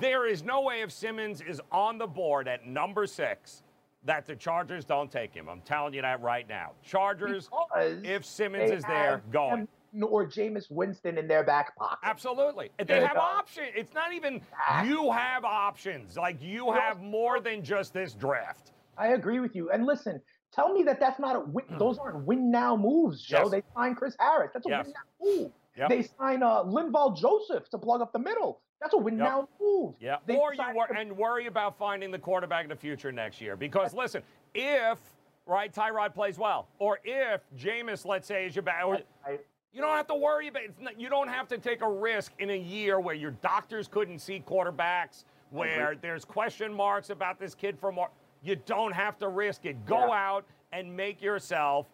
[0.00, 3.62] There is no way if Simmons is on the board at number six
[4.04, 5.48] that the Chargers don't take him.
[5.48, 6.72] I'm telling you that right now.
[6.82, 9.66] Chargers, because if Simmons is there, going.
[10.02, 12.00] Or Jameis Winston in their back pocket.
[12.02, 12.70] Absolutely.
[12.84, 13.68] They have options.
[13.76, 14.40] It's not even
[14.84, 16.16] you have options.
[16.16, 18.72] Like you have more than just this draft.
[18.96, 19.70] I agree with you.
[19.70, 20.20] And listen,
[20.52, 21.64] tell me that that's not a win.
[21.66, 21.78] Hmm.
[21.78, 23.42] Those aren't win now moves, Joe.
[23.42, 23.50] Yes.
[23.50, 24.50] They sign Chris Harris.
[24.52, 24.86] That's a yes.
[24.86, 25.52] win now move.
[25.76, 25.88] Yep.
[25.88, 28.60] They sign uh, Linval Joseph to plug up the middle.
[28.80, 29.26] That's a win yep.
[29.26, 29.94] now move.
[29.98, 30.18] Yeah.
[30.28, 33.56] Or you wor- and worry about finding the quarterback in the future next year.
[33.56, 34.22] Because listen,
[34.54, 34.98] if
[35.46, 38.84] right Tyrod plays well, or if Jameis, let's say, is your back,
[39.72, 40.62] you don't have to worry about.
[40.64, 40.74] It.
[40.80, 44.20] Not, you don't have to take a risk in a year where your doctors couldn't
[44.20, 47.98] see quarterbacks, where there's question marks about this kid from.
[48.44, 49.84] You don't have to risk it.
[49.86, 50.28] Go yeah.
[50.28, 51.86] out and make yourself.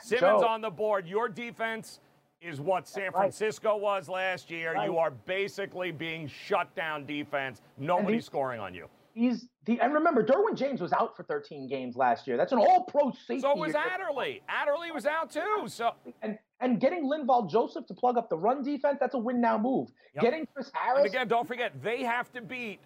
[0.00, 1.06] Simmons on the board.
[1.06, 2.00] Your defense
[2.42, 3.80] is what San Francisco right.
[3.80, 4.74] was last year.
[4.74, 4.84] Right.
[4.88, 7.62] You are basically being shut down defense.
[7.78, 8.86] Nobody's scoring on you.
[9.14, 12.36] He's the and remember, Derwin James was out for 13 games last year.
[12.36, 13.40] That's an all-pro safety.
[13.40, 14.42] So was Adderley.
[14.48, 15.64] Adderley was out too.
[15.68, 19.40] So and and getting Linval Joseph to plug up the run defense, that's a win
[19.40, 19.90] now move.
[20.16, 20.22] Yep.
[20.22, 20.98] Getting Chris Harris.
[20.98, 22.80] And again, don't forget they have to beat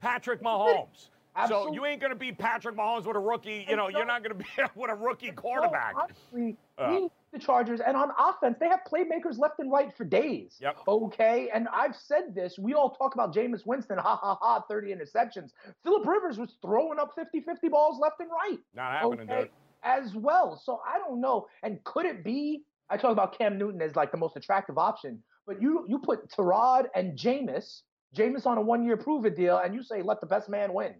[0.00, 1.10] Patrick Mahomes.
[1.36, 1.68] Absolutely.
[1.70, 3.66] So you ain't going to beat Patrick Mahomes with a rookie.
[3.68, 5.94] You know, you're not going to be with a rookie quarterback.
[5.96, 10.56] honestly, uh, the Chargers, and on offense, they have playmakers left and right for days.
[10.60, 10.76] Yep.
[10.86, 12.58] Okay, and I've said this.
[12.58, 15.50] We all talk about Jameis Winston, ha ha ha, 30 interceptions.
[15.82, 18.58] Philip Rivers was throwing up 50-50 balls left and right.
[18.74, 19.42] Not happening, okay?
[19.42, 19.50] dude.
[19.82, 20.60] As well.
[20.64, 21.46] So I don't know.
[21.62, 22.62] And could it be?
[22.88, 26.30] I talk about Cam Newton as like the most attractive option, but you you put
[26.30, 27.82] Tyrod and Jameis,
[28.16, 30.94] Jameis on a one-year prove-it deal, and you say let the best man win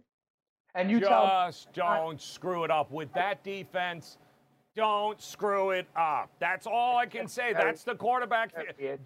[0.75, 4.17] and you just tell, don't screw it up with that defense.
[4.75, 6.29] Don't screw it up.
[6.39, 7.53] That's all I can say.
[7.53, 8.51] That's the quarterback.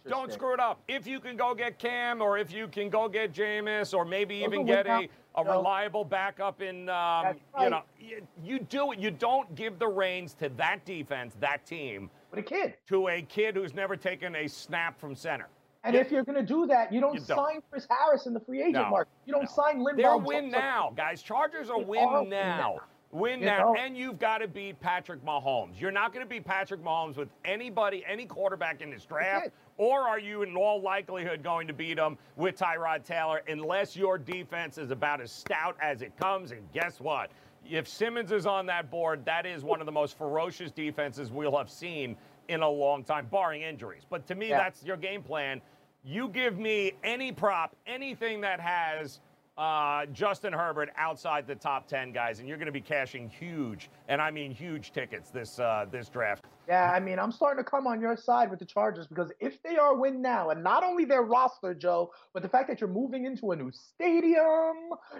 [0.07, 0.81] Don't screw it up.
[0.87, 4.37] If you can go get Cam, or if you can go get Jameis, or maybe
[4.37, 8.99] even get a, a reliable backup in, um, you know, you, you do it.
[8.99, 13.21] You don't give the reins to that defense, that team, with a kid, to a
[13.21, 15.49] kid who's never taken a snap from center.
[15.83, 18.33] And if you're going to do that, you don't, you don't, sign Chris Harris in
[18.33, 19.11] the free agent no, market.
[19.25, 19.49] You don't no.
[19.49, 19.95] sign Lynn.
[19.95, 21.21] They're win now, guys.
[21.21, 22.79] Chargers are win are now.
[23.11, 25.79] Win now, and you've got to beat Patrick Mahomes.
[25.81, 30.01] You're not going to beat Patrick Mahomes with anybody, any quarterback in this draft, or
[30.01, 34.77] are you in all likelihood going to beat him with Tyrod Taylor unless your defense
[34.77, 36.51] is about as stout as it comes?
[36.51, 37.31] And guess what?
[37.69, 41.55] If Simmons is on that board, that is one of the most ferocious defenses we'll
[41.57, 42.15] have seen
[42.47, 44.03] in a long time, barring injuries.
[44.09, 44.57] But to me, yeah.
[44.57, 45.61] that's your game plan.
[46.03, 49.19] You give me any prop, anything that has
[49.57, 53.89] uh, Justin Herbert outside the top 10 guys, and you're going to be cashing huge,
[54.07, 56.45] and I mean huge tickets this uh, this draft.
[56.69, 59.61] Yeah, I mean, I'm starting to come on your side with the Chargers because if
[59.63, 62.91] they are win now, and not only their roster, Joe, but the fact that you're
[62.91, 64.75] moving into a new stadium,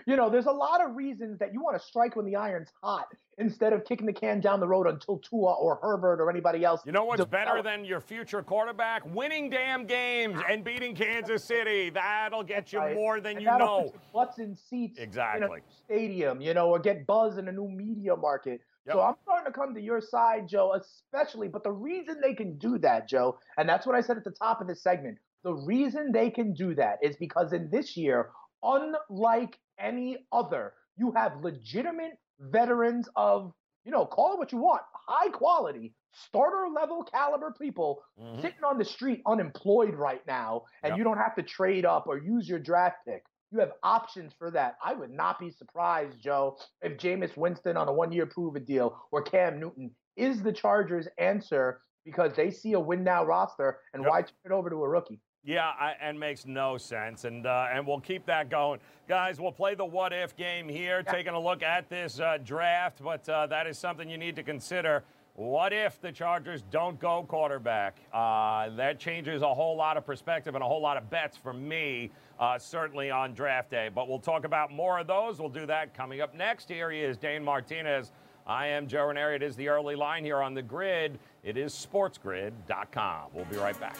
[0.05, 2.69] you know, there's a lot of reasons that you want to strike when the iron's
[2.83, 3.07] hot
[3.39, 6.81] instead of kicking the can down the road until Tua or Herbert or anybody else.
[6.85, 9.03] You know what's better than your future quarterback?
[9.15, 11.89] Winning damn games and beating Kansas City.
[11.89, 12.93] That'll get you right.
[12.93, 13.91] more than and you know.
[14.13, 15.47] Butts in seats exactly.
[15.47, 18.61] in a stadium, you know, or get buzz in a new media market.
[18.89, 18.95] Yep.
[18.95, 21.47] So I'm starting to come to your side, Joe, especially.
[21.47, 24.31] But the reason they can do that, Joe, and that's what I said at the
[24.31, 28.29] top of this segment, the reason they can do that is because in this year,
[28.63, 33.53] unlike any other, you have legitimate veterans of,
[33.85, 38.41] you know, call it what you want, high quality, starter level caliber people mm-hmm.
[38.41, 40.97] sitting on the street unemployed right now, and yep.
[40.97, 43.23] you don't have to trade up or use your draft pick.
[43.51, 44.77] You have options for that.
[44.83, 48.67] I would not be surprised, Joe, if Jameis Winston on a one year prove it
[48.67, 53.79] deal or Cam Newton is the Chargers' answer because they see a win now roster
[53.93, 54.11] and yep.
[54.11, 55.19] why turn it over to a rookie?
[55.43, 59.39] Yeah, I, and makes no sense, and uh, and we'll keep that going, guys.
[59.39, 61.11] We'll play the what if game here, yeah.
[61.11, 64.43] taking a look at this uh, draft, but uh, that is something you need to
[64.43, 65.03] consider.
[65.39, 67.95] What if the Chargers don't go quarterback?
[68.11, 71.53] Uh, that changes a whole lot of perspective and a whole lot of bets for
[71.53, 72.11] me,
[72.41, 73.89] uh, certainly on draft day.
[73.95, 75.39] But we'll talk about more of those.
[75.39, 76.67] We'll do that coming up next.
[76.67, 78.11] Here he is, Dane Martinez.
[78.45, 79.37] I am Joe Ranieri.
[79.37, 81.17] It is the early line here on the grid.
[81.45, 83.29] It is sportsgrid.com.
[83.33, 83.95] We'll be right back.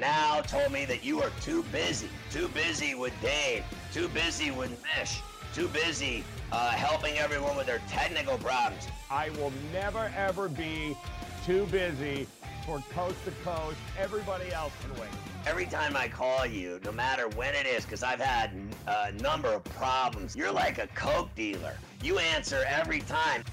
[0.00, 4.70] Now told me that you are too busy, too busy with Dave, too busy with
[4.98, 5.20] Mish,
[5.52, 8.88] too busy uh, helping everyone with their technical problems.
[9.10, 10.96] I will never ever be
[11.44, 12.26] too busy
[12.64, 13.76] for coast to coast.
[13.98, 15.10] Everybody else can wait.
[15.44, 18.52] Every time I call you, no matter when it is, because I've had
[18.86, 21.74] a number of problems, you're like a Coke dealer.
[22.02, 23.44] You answer every time.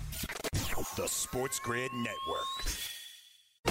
[0.95, 2.86] The SportsGrid Network.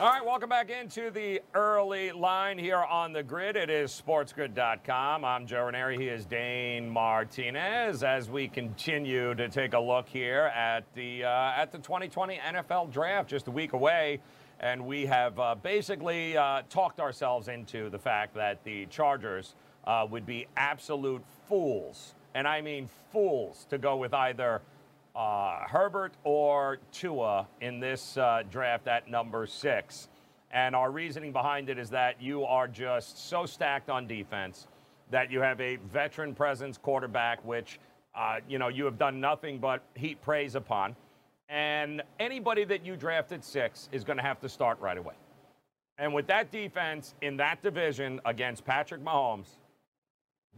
[0.00, 3.56] All right, welcome back into the early line here on the grid.
[3.56, 5.24] It is sportsgrid.com.
[5.24, 5.98] I'm Joe Ranieri.
[5.98, 8.04] He is Dane Martinez.
[8.04, 12.92] As we continue to take a look here at the uh, at the 2020 NFL
[12.92, 14.20] Draft, just a week away,
[14.60, 20.06] and we have uh, basically uh, talked ourselves into the fact that the Chargers uh,
[20.08, 24.62] would be absolute fools, and I mean fools, to go with either
[25.18, 30.08] uh, Herbert or Tua in this uh, draft at number six.
[30.52, 34.68] And our reasoning behind it is that you are just so stacked on defense
[35.10, 37.80] that you have a veteran presence quarterback, which,
[38.14, 40.94] uh, you know, you have done nothing but heap praise upon.
[41.48, 45.14] And anybody that you draft at six is going to have to start right away.
[45.98, 49.48] And with that defense in that division against Patrick Mahomes,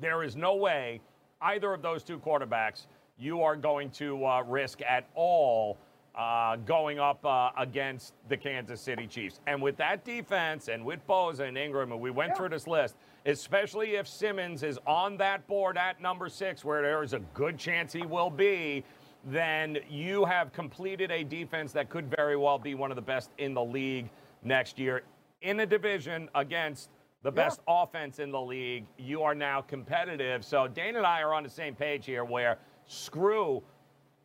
[0.00, 1.00] there is no way
[1.40, 2.86] either of those two quarterbacks–
[3.20, 5.76] you are going to uh, risk at all
[6.14, 9.40] uh, going up uh, against the Kansas City Chiefs.
[9.46, 12.36] And with that defense and with Bosa and Ingram, and we went yeah.
[12.36, 12.96] through this list,
[13.26, 17.58] especially if Simmons is on that board at number six, where there is a good
[17.58, 18.82] chance he will be,
[19.26, 23.30] then you have completed a defense that could very well be one of the best
[23.38, 24.08] in the league
[24.42, 25.02] next year
[25.42, 26.88] in a division against
[27.22, 27.82] the best yeah.
[27.82, 28.86] offense in the league.
[28.98, 30.42] You are now competitive.
[30.42, 32.58] So Dane and I are on the same page here where–
[32.90, 33.62] screw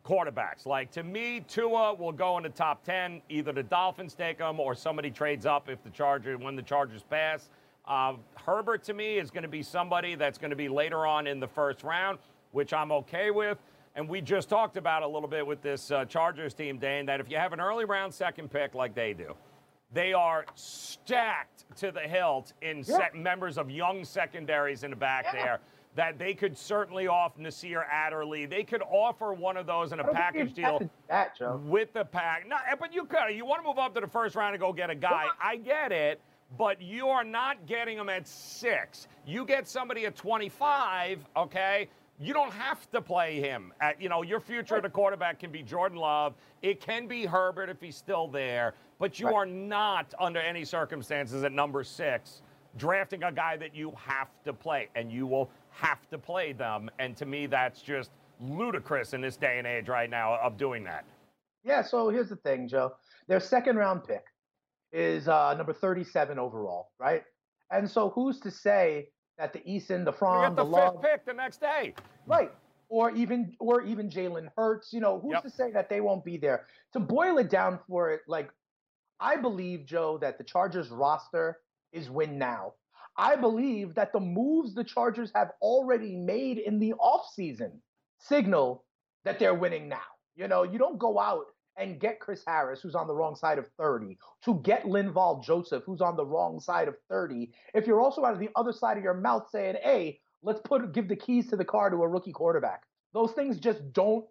[0.04, 0.66] quarterbacks.
[0.66, 3.22] Like to me, Tua will go in the top 10.
[3.28, 7.02] Either the Dolphins take him or somebody trades up if the Chargers, when the Chargers
[7.02, 7.48] pass.
[7.86, 11.28] Uh, Herbert to me is going to be somebody that's going to be later on
[11.28, 12.18] in the first round,
[12.50, 13.58] which I'm okay with.
[13.94, 17.20] And we just talked about a little bit with this uh, Chargers team, Dane, that
[17.20, 19.34] if you have an early round second pick like they do,
[19.92, 23.08] they are stacked to the hilt in yeah.
[23.14, 25.32] members of young secondaries in the back yeah.
[25.32, 25.60] there
[25.96, 28.44] that they could certainly offer Nasir Adderley.
[28.44, 32.46] They could offer one of those in a package deal that, with the pack.
[32.46, 33.34] No, eh, but you could.
[33.34, 35.26] You want to move up to the first round and go get a guy.
[35.42, 36.20] I get it,
[36.58, 39.08] but you are not getting them at six.
[39.26, 41.88] You get somebody at 25, okay?
[42.20, 43.72] You don't have to play him.
[43.80, 46.34] At, you know, your future at the quarterback can be Jordan Love.
[46.60, 49.34] It can be Herbert if he's still there, but you right.
[49.34, 52.42] are not under any circumstances at number six
[52.76, 56.90] drafting a guy that you have to play, and you will have to play them.
[56.98, 58.10] And to me, that's just
[58.40, 61.04] ludicrous in this day and age right now of doing that.
[61.64, 62.94] Yeah, so here's the thing, Joe.
[63.28, 64.24] Their second round pick
[64.92, 67.24] is uh, number 37 overall, right?
[67.70, 69.08] And so who's to say
[69.38, 71.94] that the Eason, the Fromm, the, the Love, pick the next day,
[72.26, 72.52] right?
[72.88, 75.42] Or even or even Jalen Hurts, you know, who's yep.
[75.42, 76.66] to say that they won't be there?
[76.92, 78.50] To boil it down for it, like
[79.18, 81.58] I believe, Joe, that the Chargers roster
[81.96, 82.74] is win now.
[83.16, 87.72] I believe that the moves the Chargers have already made in the offseason
[88.18, 88.84] signal
[89.24, 89.98] that they're winning now.
[90.34, 91.46] You know, you don't go out
[91.78, 95.82] and get Chris Harris, who's on the wrong side of 30, to get Linval Joseph,
[95.84, 98.96] who's on the wrong side of 30, if you're also out of the other side
[98.96, 102.08] of your mouth saying, hey, let's put give the keys to the car to a
[102.08, 102.82] rookie quarterback.
[103.12, 104.24] Those things just don't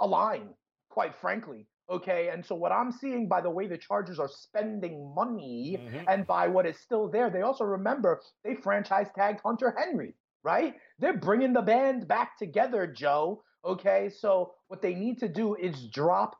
[0.00, 0.48] align,
[0.88, 1.66] quite frankly.
[1.90, 2.30] Okay.
[2.32, 6.04] And so what I'm seeing by the way the Chargers are spending money mm-hmm.
[6.08, 10.14] and by what is still there, they also remember they franchise tagged Hunter Henry.
[10.44, 10.74] right?
[10.98, 13.42] They're bringing the band back together, Joe.
[13.64, 16.36] Okay, so what they need to do is drop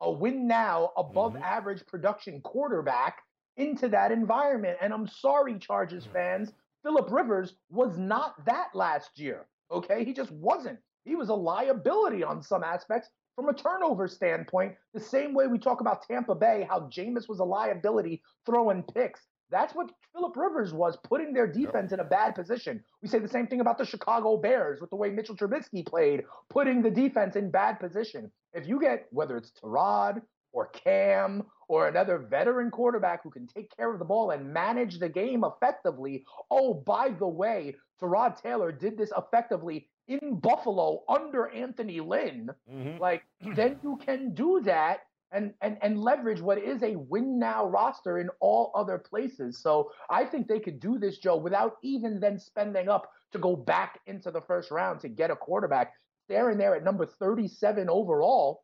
[0.00, 1.42] a win now above mm-hmm.
[1.42, 3.18] average production quarterback
[3.56, 4.78] into that environment.
[4.80, 6.12] And I'm sorry, Chargers mm.
[6.12, 6.52] fans,
[6.84, 9.46] Philip Rivers was not that last year.
[9.72, 10.78] Okay, he just wasn't.
[11.04, 13.08] He was a liability on some aspects
[13.38, 17.38] from a turnover standpoint, the same way we talk about Tampa Bay, how Jameis was
[17.38, 19.20] a liability throwing picks.
[19.48, 22.82] That's what Philip Rivers was, putting their defense in a bad position.
[23.00, 26.24] We say the same thing about the Chicago Bears with the way Mitchell Trubisky played,
[26.50, 28.28] putting the defense in bad position.
[28.54, 30.20] If you get whether it's Tyrod
[30.52, 34.98] or Cam or another veteran quarterback who can take care of the ball and manage
[34.98, 41.48] the game effectively, oh, by the way, Tyrod Taylor did this effectively in Buffalo under
[41.48, 42.50] Anthony Lynn.
[42.72, 43.00] Mm-hmm.
[43.00, 43.22] Like,
[43.54, 45.00] then you can do that
[45.30, 49.58] and, and and leverage what is a win now roster in all other places.
[49.58, 53.54] So I think they could do this, Joe, without even then spending up to go
[53.54, 55.92] back into the first round to get a quarterback.
[56.28, 58.62] There and there at number 37 overall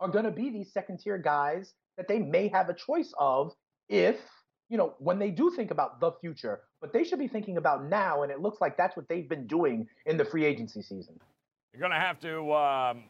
[0.00, 3.52] are going to be these second tier guys that they may have a choice of
[3.88, 4.16] if
[4.68, 6.60] you know when they do think about the future.
[6.80, 9.46] But they should be thinking about now, and it looks like that's what they've been
[9.46, 11.18] doing in the free agency season.
[11.72, 12.52] You're going to have to.
[12.52, 13.04] Um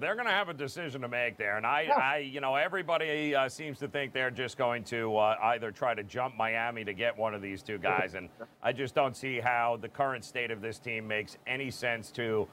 [0.00, 1.94] they're going to have a decision to make there, and I, yeah.
[1.94, 5.94] I you know, everybody uh, seems to think they're just going to uh, either try
[5.94, 8.28] to jump Miami to get one of these two guys, and
[8.62, 12.48] I just don't see how the current state of this team makes any sense to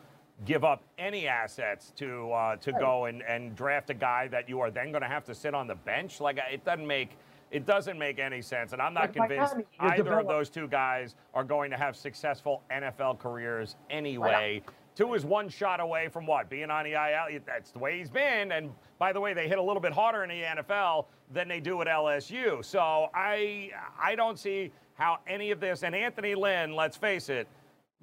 [0.46, 4.60] give up any assets to uh, to go and, and draft a guy that you
[4.60, 6.20] are then going to have to sit on the bench.
[6.20, 7.18] Like it doesn't make
[7.52, 11.44] it doesn't make any sense, and I'm not convinced either of those two guys are
[11.44, 14.62] going to have successful NFL careers anyway.
[14.96, 16.50] Tua is one shot away from what?
[16.50, 17.40] Being on the IL.
[17.46, 18.52] That's the way he's been.
[18.52, 21.62] And by the way, they hit a little bit harder in the NFL than they
[21.62, 22.64] do at LSU.
[22.66, 25.84] So I I don't see how any of this.
[25.84, 27.48] And Anthony Lynn, let's face it,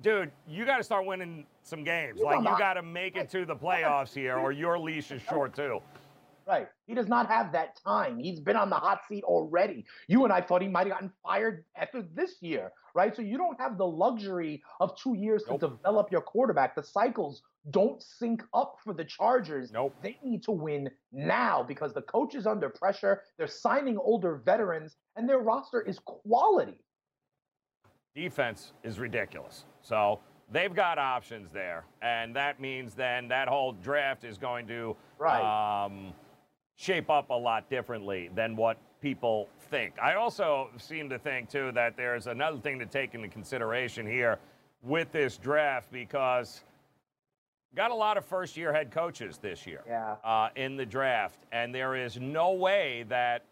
[0.01, 2.21] dude, you got to start winning some games.
[2.21, 5.55] Like you got to make it to the playoffs here, or your leash is short
[5.55, 5.81] too.
[6.47, 6.69] Right.
[6.87, 8.19] He does not have that time.
[8.21, 9.85] He's been on the hot seat already.
[10.07, 13.17] You and I thought he might have gotten fired after this year, right?
[13.17, 15.61] So you don't have the luxury of two years nope.
[15.61, 16.77] to develop your quarterback.
[16.77, 19.73] The cycles don't sync up for the Chargers.
[19.73, 19.97] Nope.
[20.03, 23.23] They need to win now because the coach is under pressure.
[23.39, 26.79] They're signing older veterans, and their roster is quality.
[28.15, 29.65] Defense is ridiculous.
[29.83, 30.21] So
[30.53, 35.85] they've got options there, and that means then that whole draft is going to right.
[35.85, 36.15] Um,
[36.77, 39.95] shape up a lot differently than what people think.
[40.01, 44.39] I also seem to think, too, that there's another thing to take into consideration here
[44.83, 46.63] with this draft because
[47.75, 50.17] got a lot of first year head coaches this year yeah.
[50.25, 53.43] uh, in the draft, and there is no way that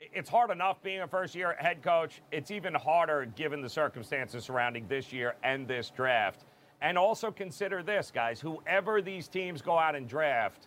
[0.00, 2.22] it's hard enough being a first year head coach.
[2.32, 6.44] It's even harder given the circumstances surrounding this year and this draft.
[6.80, 10.66] And also consider this, guys whoever these teams go out and draft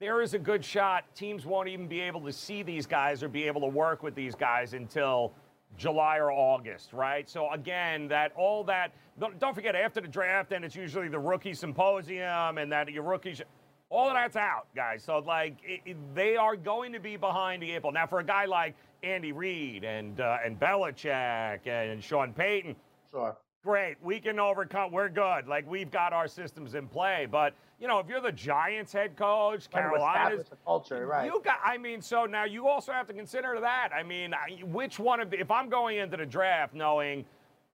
[0.00, 3.28] there is a good shot teams won't even be able to see these guys or
[3.28, 5.32] be able to work with these guys until
[5.76, 7.28] July or August, right?
[7.28, 11.54] So again, that all that don't forget after the draft, and it's usually the rookie
[11.54, 13.42] symposium, and that your rookies,
[13.90, 15.02] all of that's out, guys.
[15.02, 17.92] So like it, it, they are going to be behind the eight ball.
[17.92, 22.76] Now for a guy like Andy Reid and uh, and Belichick and Sean Payton,
[23.10, 24.92] sure, great, we can overcome.
[24.92, 25.48] We're good.
[25.48, 29.16] Like we've got our systems in play, but you know, if you're the Giants head
[29.16, 31.26] coach, Carolina's culture, right?
[31.26, 31.58] You got.
[31.64, 33.90] I mean, so now you also have to consider that.
[33.94, 37.24] I mean, which one of the, if I'm going into the draft knowing,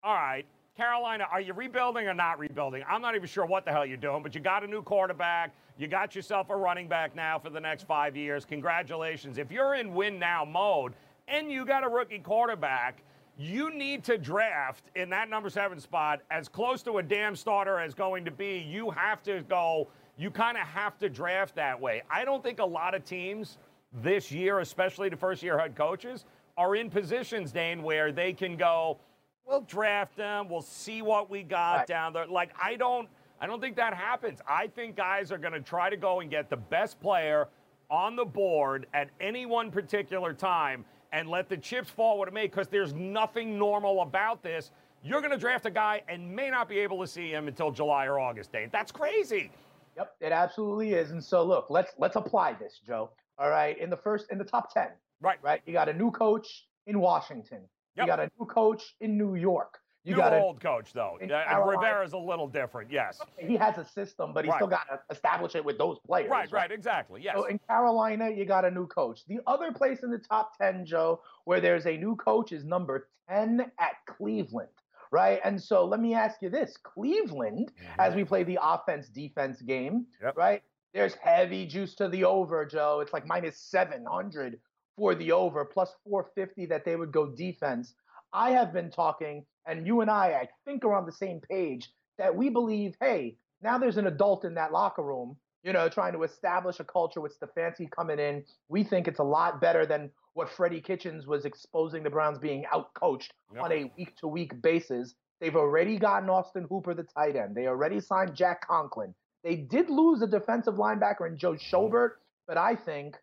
[0.02, 0.44] all right,
[0.76, 2.82] Carolina, are you rebuilding or not rebuilding?
[2.88, 5.54] I'm not even sure what the hell you're doing, but you got a new quarterback.
[5.78, 8.44] You got yourself a running back now for the next five years.
[8.44, 9.38] Congratulations.
[9.38, 10.92] If you're in win now mode
[11.28, 13.02] and you got a rookie quarterback
[13.36, 17.80] you need to draft in that number seven spot as close to a damn starter
[17.80, 18.58] as going to be.
[18.58, 22.02] You have to go, you kind of have to draft that way.
[22.10, 23.58] I don't think a lot of teams
[24.02, 26.24] this year, especially the first year head coaches,
[26.56, 28.98] are in positions, Dane, where they can go,
[29.44, 31.86] we'll draft them, we'll see what we got right.
[31.86, 32.26] down there.
[32.26, 33.08] Like, I don't.
[33.40, 34.38] I don't think that happens.
[34.48, 37.48] I think guys are going to try to go and get the best player
[37.90, 40.84] on the board at any one particular time
[41.14, 44.72] and let the chips fall what it may because there's nothing normal about this.
[45.02, 47.70] You're going to draft a guy and may not be able to see him until
[47.70, 48.68] July or August, Dane.
[48.72, 49.50] That's crazy.
[49.96, 51.12] Yep, it absolutely is.
[51.12, 53.10] And so look, let's let's apply this, Joe.
[53.38, 54.88] All right, in the first in the top 10.
[55.20, 55.38] Right.
[55.40, 55.62] Right?
[55.66, 57.60] You got a new coach in Washington.
[57.96, 58.06] Yep.
[58.06, 59.78] You got a new coach in New York.
[60.04, 61.18] You got old coach though.
[61.22, 62.90] Uh, Rivera's a little different.
[62.90, 63.20] Yes.
[63.38, 64.58] He has a system, but he right.
[64.58, 66.30] still got to establish it with those players.
[66.30, 67.22] Right, right, right, exactly.
[67.22, 67.36] Yes.
[67.36, 69.24] So in Carolina, you got a new coach.
[69.26, 73.08] The other place in the top 10, Joe, where there's a new coach is number
[73.28, 74.68] 10 at Cleveland
[75.10, 75.38] right?
[75.44, 78.00] And so let me ask you this Cleveland, mm-hmm.
[78.00, 80.36] as we play the offense defense game, yep.
[80.36, 80.60] right?
[80.92, 82.98] There's heavy juice to the over, Joe.
[83.00, 84.58] It's like minus 700
[84.96, 87.94] for the over, plus 450 that they would go defense.
[88.32, 91.90] I have been talking, and you and I, I think, are on the same page
[92.18, 96.12] that we believe, hey, now there's an adult in that locker room, you know, trying
[96.12, 98.44] to establish a culture with Stefanski coming in.
[98.68, 102.64] We think it's a lot better than what Freddie Kitchens was exposing the Browns being
[102.72, 103.62] outcoached yep.
[103.62, 105.14] on a week to week basis.
[105.40, 107.54] They've already gotten Austin Hooper, the tight end.
[107.54, 109.14] They already signed Jack Conklin.
[109.42, 112.12] They did lose a defensive linebacker in Joe Schobert,
[112.46, 113.16] but I think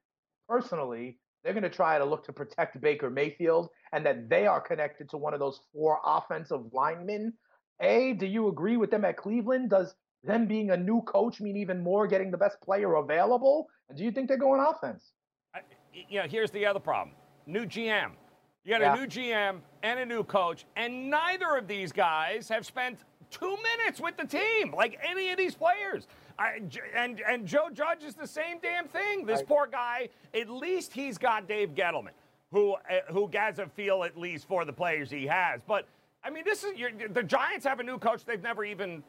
[0.48, 4.62] personally they're going to try to look to protect Baker Mayfield and that they are
[4.62, 7.34] connected to one of those four offensive linemen.
[7.82, 9.70] A, do you agree with them at Cleveland?
[9.70, 13.68] Does them being a new coach mean even more getting the best player available?
[13.90, 15.12] And do you think they're going offense?
[15.56, 15.62] I,
[16.10, 17.16] you know, here's the other problem
[17.48, 18.12] new GM.
[18.64, 18.94] You got yeah.
[18.94, 23.00] a new GM and a new coach, and neither of these guys have spent
[23.32, 26.08] two minutes with the team, like any of these players.
[26.38, 26.62] I,
[26.96, 29.26] and and Joe Judge is the same damn thing.
[29.26, 30.10] This poor guy.
[30.34, 32.12] At least he's got Dave Gettleman,
[32.52, 35.62] who uh, who has a feel at least for the players he has.
[35.66, 35.88] But
[36.24, 36.74] I mean, this is
[37.12, 39.04] the Giants have a new coach they've never even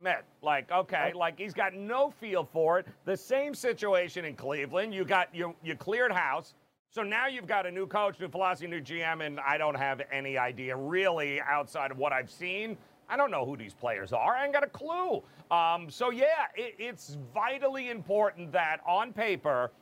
[0.00, 0.24] met.
[0.42, 2.86] Like, okay, like he's got no feel for it.
[3.04, 4.94] The same situation in Cleveland.
[4.94, 6.54] You got you you cleared house.
[6.90, 10.00] So now you've got a new coach, new philosophy, new GM, and I don't have
[10.12, 12.76] any idea really outside of what I've seen
[13.08, 14.34] I don't know who these players are.
[14.34, 15.22] I ain't got a clue.
[15.50, 19.72] Um, so, yeah, it, it's vitally important that on paper,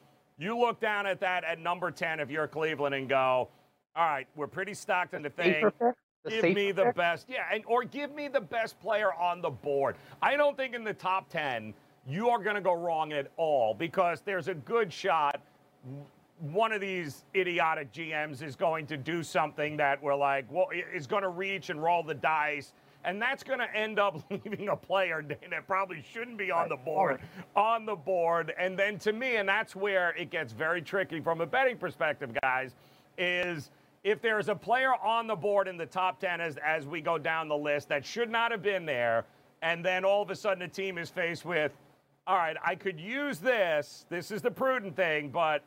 [0.43, 3.49] you look down at that at number 10 if you're Cleveland and go,
[3.95, 5.70] all right, we're pretty stocked in the thing.
[6.24, 6.95] The give me the pick?
[6.95, 7.26] best.
[7.28, 9.97] Yeah, and or give me the best player on the board.
[10.20, 11.74] I don't think in the top 10
[12.07, 15.40] you are going to go wrong at all because there's a good shot
[16.38, 21.07] one of these idiotic GMs is going to do something that we're like, well, is
[21.07, 22.72] going to reach and roll the dice
[23.05, 26.77] and that's going to end up leaving a player that probably shouldn't be on the
[26.77, 27.21] board
[27.57, 28.53] on the board.
[28.59, 32.31] And then to me, and that's where it gets very tricky from a betting perspective,
[32.43, 32.75] guys,
[33.19, 33.71] is
[34.05, 37.19] if there's a player on the board in the top 10 as, as we go
[37.19, 39.25] down the list that should not have been there,
[39.63, 41.73] and then all of a sudden a team is faced with,
[42.27, 44.07] all right, I could use this.
[44.09, 45.63] This is the prudent thing, but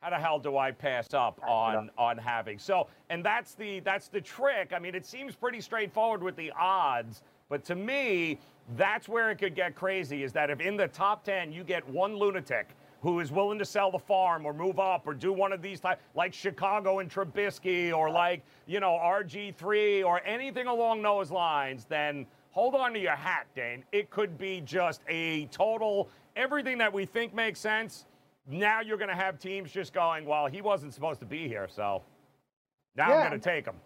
[0.00, 4.08] how the hell do I pass up on on having so and that's the that's
[4.08, 4.72] the trick.
[4.74, 8.38] I mean, it seems pretty straightforward with the odds, but to me,
[8.76, 10.22] that's where it could get crazy.
[10.22, 12.68] Is that if in the top ten you get one lunatic
[13.02, 15.80] who is willing to sell the farm or move up or do one of these
[15.80, 21.84] type like Chicago and Trubisky or like you know RG3 or anything along those lines,
[21.84, 23.84] then hold on to your hat, Dane.
[23.92, 28.06] It could be just a total everything that we think makes sense
[28.50, 31.68] now you're going to have teams just going, well, he wasn't supposed to be here,
[31.70, 32.02] so
[32.96, 33.14] now yeah.
[33.16, 33.76] I'm going to take him.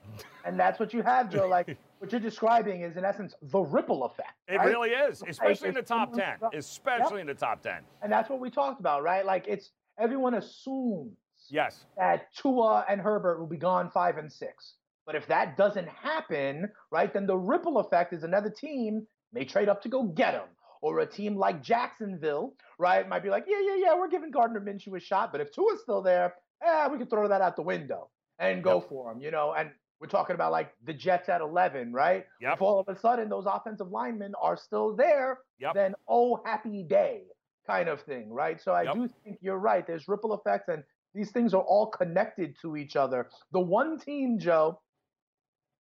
[0.44, 1.46] And that's what you have, Joe.
[1.46, 4.32] Like what you're describing is, in essence, the ripple effect.
[4.48, 4.68] It right?
[4.68, 6.36] really is, especially in the top 10.
[6.54, 7.20] Especially yep.
[7.20, 7.78] in the top 10.
[8.02, 9.24] And that's what we talked about, right?
[9.24, 11.12] Like it's everyone assumes
[11.50, 14.74] yes that Tua and Herbert will be gone five and six.
[15.06, 19.68] But if that doesn't happen, right, then the ripple effect is another team may trade
[19.68, 20.48] up to go get them
[20.84, 24.60] or a team like Jacksonville, right, might be like, yeah, yeah, yeah, we're giving Gardner
[24.60, 27.62] Minshew a shot, but if Tua's still there, eh, we can throw that out the
[27.62, 28.88] window and go yep.
[28.90, 29.54] for him, you know.
[29.56, 32.26] And we're talking about like the Jets at 11, right?
[32.42, 32.52] Yep.
[32.56, 35.72] If all of a sudden those offensive linemen are still there, yep.
[35.72, 37.22] then oh, happy day
[37.66, 38.60] kind of thing, right?
[38.60, 38.94] So I yep.
[38.94, 39.86] do think you're right.
[39.86, 40.82] There's ripple effects, and
[41.14, 43.30] these things are all connected to each other.
[43.52, 44.82] The one team, Joe,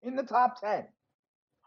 [0.04, 0.86] in the top 10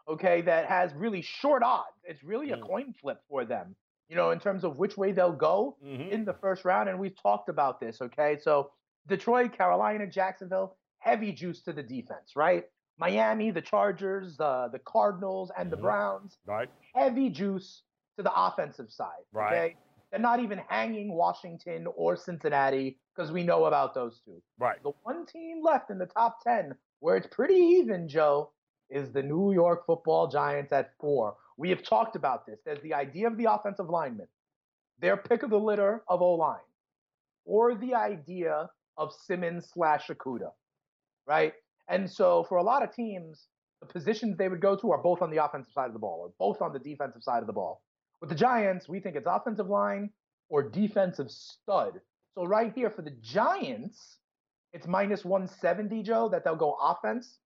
[0.08, 1.96] okay, that has really short odds.
[2.04, 2.62] It's really a mm.
[2.62, 3.74] coin flip for them,
[4.08, 6.10] you know, in terms of which way they'll go mm-hmm.
[6.10, 6.88] in the first round.
[6.88, 8.38] And we've talked about this, okay?
[8.40, 8.70] So
[9.08, 12.64] Detroit, Carolina, Jacksonville, heavy juice to the defense, right?
[12.98, 15.84] Miami, the Chargers, uh, the Cardinals, and the mm-hmm.
[15.84, 16.68] Browns, right?
[16.94, 17.82] Heavy juice
[18.16, 19.52] to the offensive side, right?
[19.52, 19.76] Okay?
[20.10, 24.40] They're not even hanging Washington or Cincinnati because we know about those two.
[24.58, 24.82] Right.
[24.82, 28.52] The one team left in the top 10 where it's pretty even, Joe,
[28.90, 31.36] is the New York football giants at four.
[31.56, 32.60] We have talked about this.
[32.64, 34.28] There's the idea of the offensive lineman,
[35.00, 36.58] their pick of the litter of O line,
[37.44, 40.52] or the idea of Simmons slash Okudah,
[41.26, 41.52] right?
[41.88, 43.46] And so for a lot of teams,
[43.80, 46.20] the positions they would go to are both on the offensive side of the ball
[46.20, 47.82] or both on the defensive side of the ball.
[48.20, 50.10] With the Giants, we think it's offensive line
[50.48, 52.00] or defensive stud.
[52.34, 54.18] So right here for the Giants,
[54.72, 57.38] it's minus 170, Joe, that they'll go offense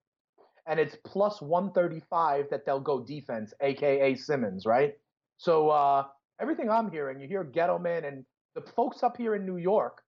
[0.66, 4.94] and it's plus 135 that they'll go defense, aka Simmons, right?
[5.36, 6.04] So uh,
[6.40, 10.02] everything I'm hearing, you hear Gettleman and the folks up here in New York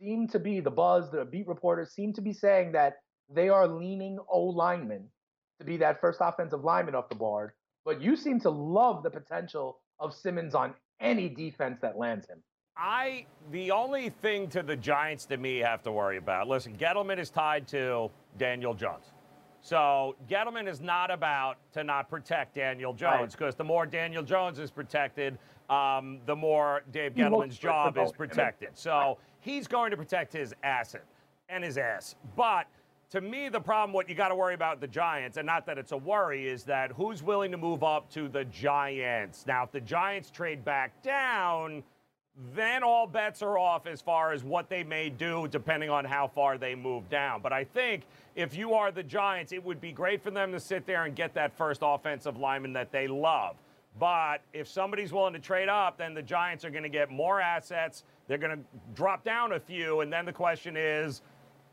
[0.00, 2.94] seem to be the buzz, the beat reporters seem to be saying that
[3.32, 5.08] they are leaning O linemen
[5.60, 7.52] to be that first offensive lineman off the board,
[7.84, 12.42] but you seem to love the potential of Simmons on any defense that lands him.
[12.76, 16.48] I the only thing to the Giants to me have to worry about.
[16.48, 19.04] Listen, Gettleman is tied to Daniel Jones.
[19.62, 23.58] So Gettleman is not about to not protect Daniel Jones because right.
[23.58, 25.38] the more Daniel Jones is protected,
[25.70, 28.70] um, the more Dave Gettleman's job is protected.
[28.74, 31.04] So he's going to protect his asset
[31.48, 32.16] and his ass.
[32.36, 32.66] But
[33.10, 35.78] to me, the problem, what you got to worry about the Giants, and not that
[35.78, 39.46] it's a worry, is that who's willing to move up to the Giants.
[39.46, 41.84] Now, if the Giants trade back down,
[42.54, 46.26] then all bets are off as far as what they may do, depending on how
[46.26, 47.40] far they move down.
[47.42, 48.04] But I think
[48.34, 51.14] if you are the Giants, it would be great for them to sit there and
[51.14, 53.56] get that first offensive lineman that they love.
[53.98, 57.40] But if somebody's willing to trade up, then the Giants are going to get more
[57.40, 58.04] assets.
[58.26, 58.64] They're going to
[58.94, 60.00] drop down a few.
[60.00, 61.20] And then the question is,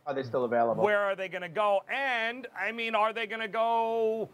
[0.05, 0.84] are they still available?
[0.84, 1.82] Where are they going to go?
[1.89, 4.30] And I mean, are they going to go?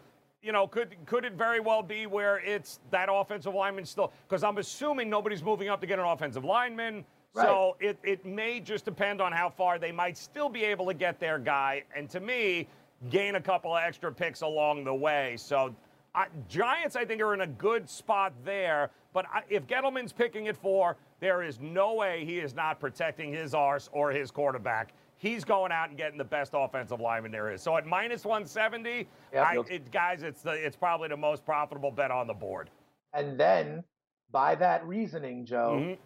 [0.46, 4.12] You know, could could it very well be where it's that offensive lineman still?
[4.28, 7.04] Because I'm assuming nobody's moving up to get an offensive lineman.
[7.34, 7.46] Right.
[7.46, 10.94] So it, it may just depend on how far they might still be able to
[10.94, 11.82] get their guy.
[11.96, 12.68] And to me,
[13.10, 15.34] gain a couple of extra picks along the way.
[15.36, 15.74] So
[16.14, 18.90] I, Giants, I think, are in a good spot there.
[19.12, 23.32] But I, if Gettleman's picking it for, there is no way he is not protecting
[23.32, 27.52] his arse or his quarterback he's going out and getting the best offensive lineman there
[27.52, 27.62] is.
[27.62, 31.90] So at minus 170, yep, I, it, guys, it's the it's probably the most profitable
[31.90, 32.70] bet on the board.
[33.12, 33.82] And then,
[34.30, 36.00] by that reasoning, Joe, mm-hmm.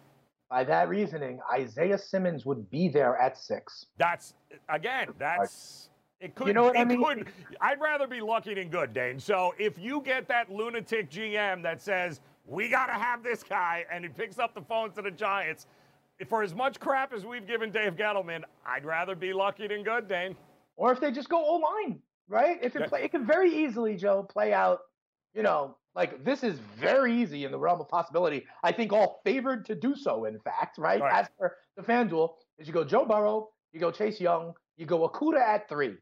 [0.49, 3.87] by that reasoning, Isaiah Simmons would be there at six.
[3.97, 4.33] That's
[4.69, 5.89] again, that's.
[6.19, 7.03] It could, you know what I mean?
[7.03, 7.29] Could,
[7.61, 9.19] I'd rather be lucky than good, Dane.
[9.19, 13.85] So if you get that lunatic GM that says, we got to have this guy,
[13.91, 15.65] and he picks up the phone to the Giants,
[16.27, 20.07] for as much crap as we've given Dave Gettleman, I'd rather be lucky than good,
[20.07, 20.35] Dane.
[20.75, 22.59] Or if they just go O line, right?
[22.61, 24.79] If it play, it can very easily, Joe, play out.
[25.33, 28.45] You know, like this is very easy in the realm of possibility.
[28.63, 30.25] I think all favored to do so.
[30.25, 31.01] In fact, right?
[31.01, 31.21] right.
[31.21, 35.07] As for the FanDuel, is you go Joe Burrow, you go Chase Young, you go
[35.07, 35.95] Okudah at three.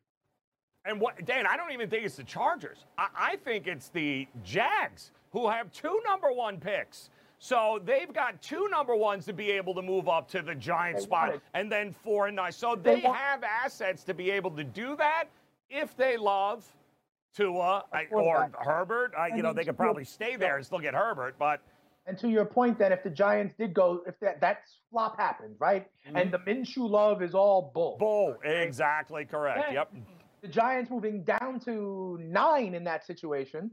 [0.86, 1.46] And what, Dan?
[1.46, 2.86] I don't even think it's the Chargers.
[2.98, 7.10] I, I think it's the Jags who have two number one picks.
[7.40, 11.00] So they've got two number ones to be able to move up to the giant
[11.00, 12.52] spot, and then four and nine.
[12.52, 15.26] So they, have assets to be able to do that
[15.70, 16.68] if they love
[17.34, 19.14] Tua or Herbert.
[19.18, 21.62] I, you know, they could probably stay there and still get Herbert, but.
[22.06, 25.56] And to your point, then, if the Giants did go, if that that flop happened,
[25.60, 26.18] right, mm-hmm.
[26.18, 27.98] and the Minshew love is all bull.
[28.00, 29.62] Bull, exactly correct.
[29.68, 29.94] Then yep.
[30.42, 33.72] The Giants moving down to nine in that situation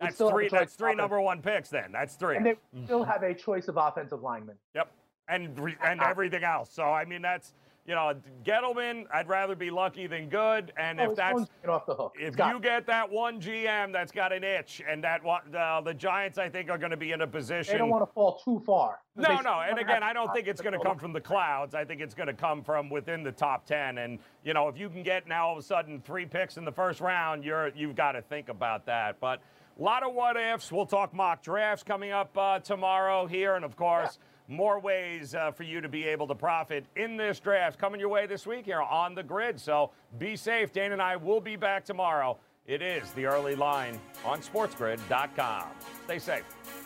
[0.00, 0.48] that's three.
[0.48, 1.68] That's three number one picks.
[1.68, 2.36] Then that's three.
[2.36, 4.56] And they still have a choice of offensive linemen.
[4.74, 4.90] Yep,
[5.28, 6.70] and and everything else.
[6.72, 7.54] So I mean, that's
[7.86, 9.04] you know, Gettleman.
[9.12, 10.72] I'd rather be lucky than good.
[10.76, 12.16] And oh, if that's off the hook.
[12.18, 16.36] if you get that one GM that's got an itch, and that uh, the Giants,
[16.36, 17.72] I think, are going to be in a position.
[17.72, 19.00] They don't want to fall too far.
[19.14, 19.60] No, no.
[19.60, 21.74] And again, I don't think it's going to come from the clouds.
[21.74, 23.98] I think it's going to come from within the top ten.
[23.98, 26.64] And you know, if you can get now all of a sudden three picks in
[26.64, 29.20] the first round, you're you've got to think about that.
[29.20, 29.40] But
[29.78, 30.72] a lot of what ifs.
[30.72, 33.54] We'll talk mock drafts coming up uh, tomorrow here.
[33.56, 34.18] And of course,
[34.48, 34.56] yeah.
[34.56, 38.08] more ways uh, for you to be able to profit in this draft coming your
[38.08, 39.60] way this week here on the grid.
[39.60, 40.72] So be safe.
[40.72, 42.38] Dane and I will be back tomorrow.
[42.66, 45.64] It is the early line on sportsgrid.com.
[46.04, 46.85] Stay safe.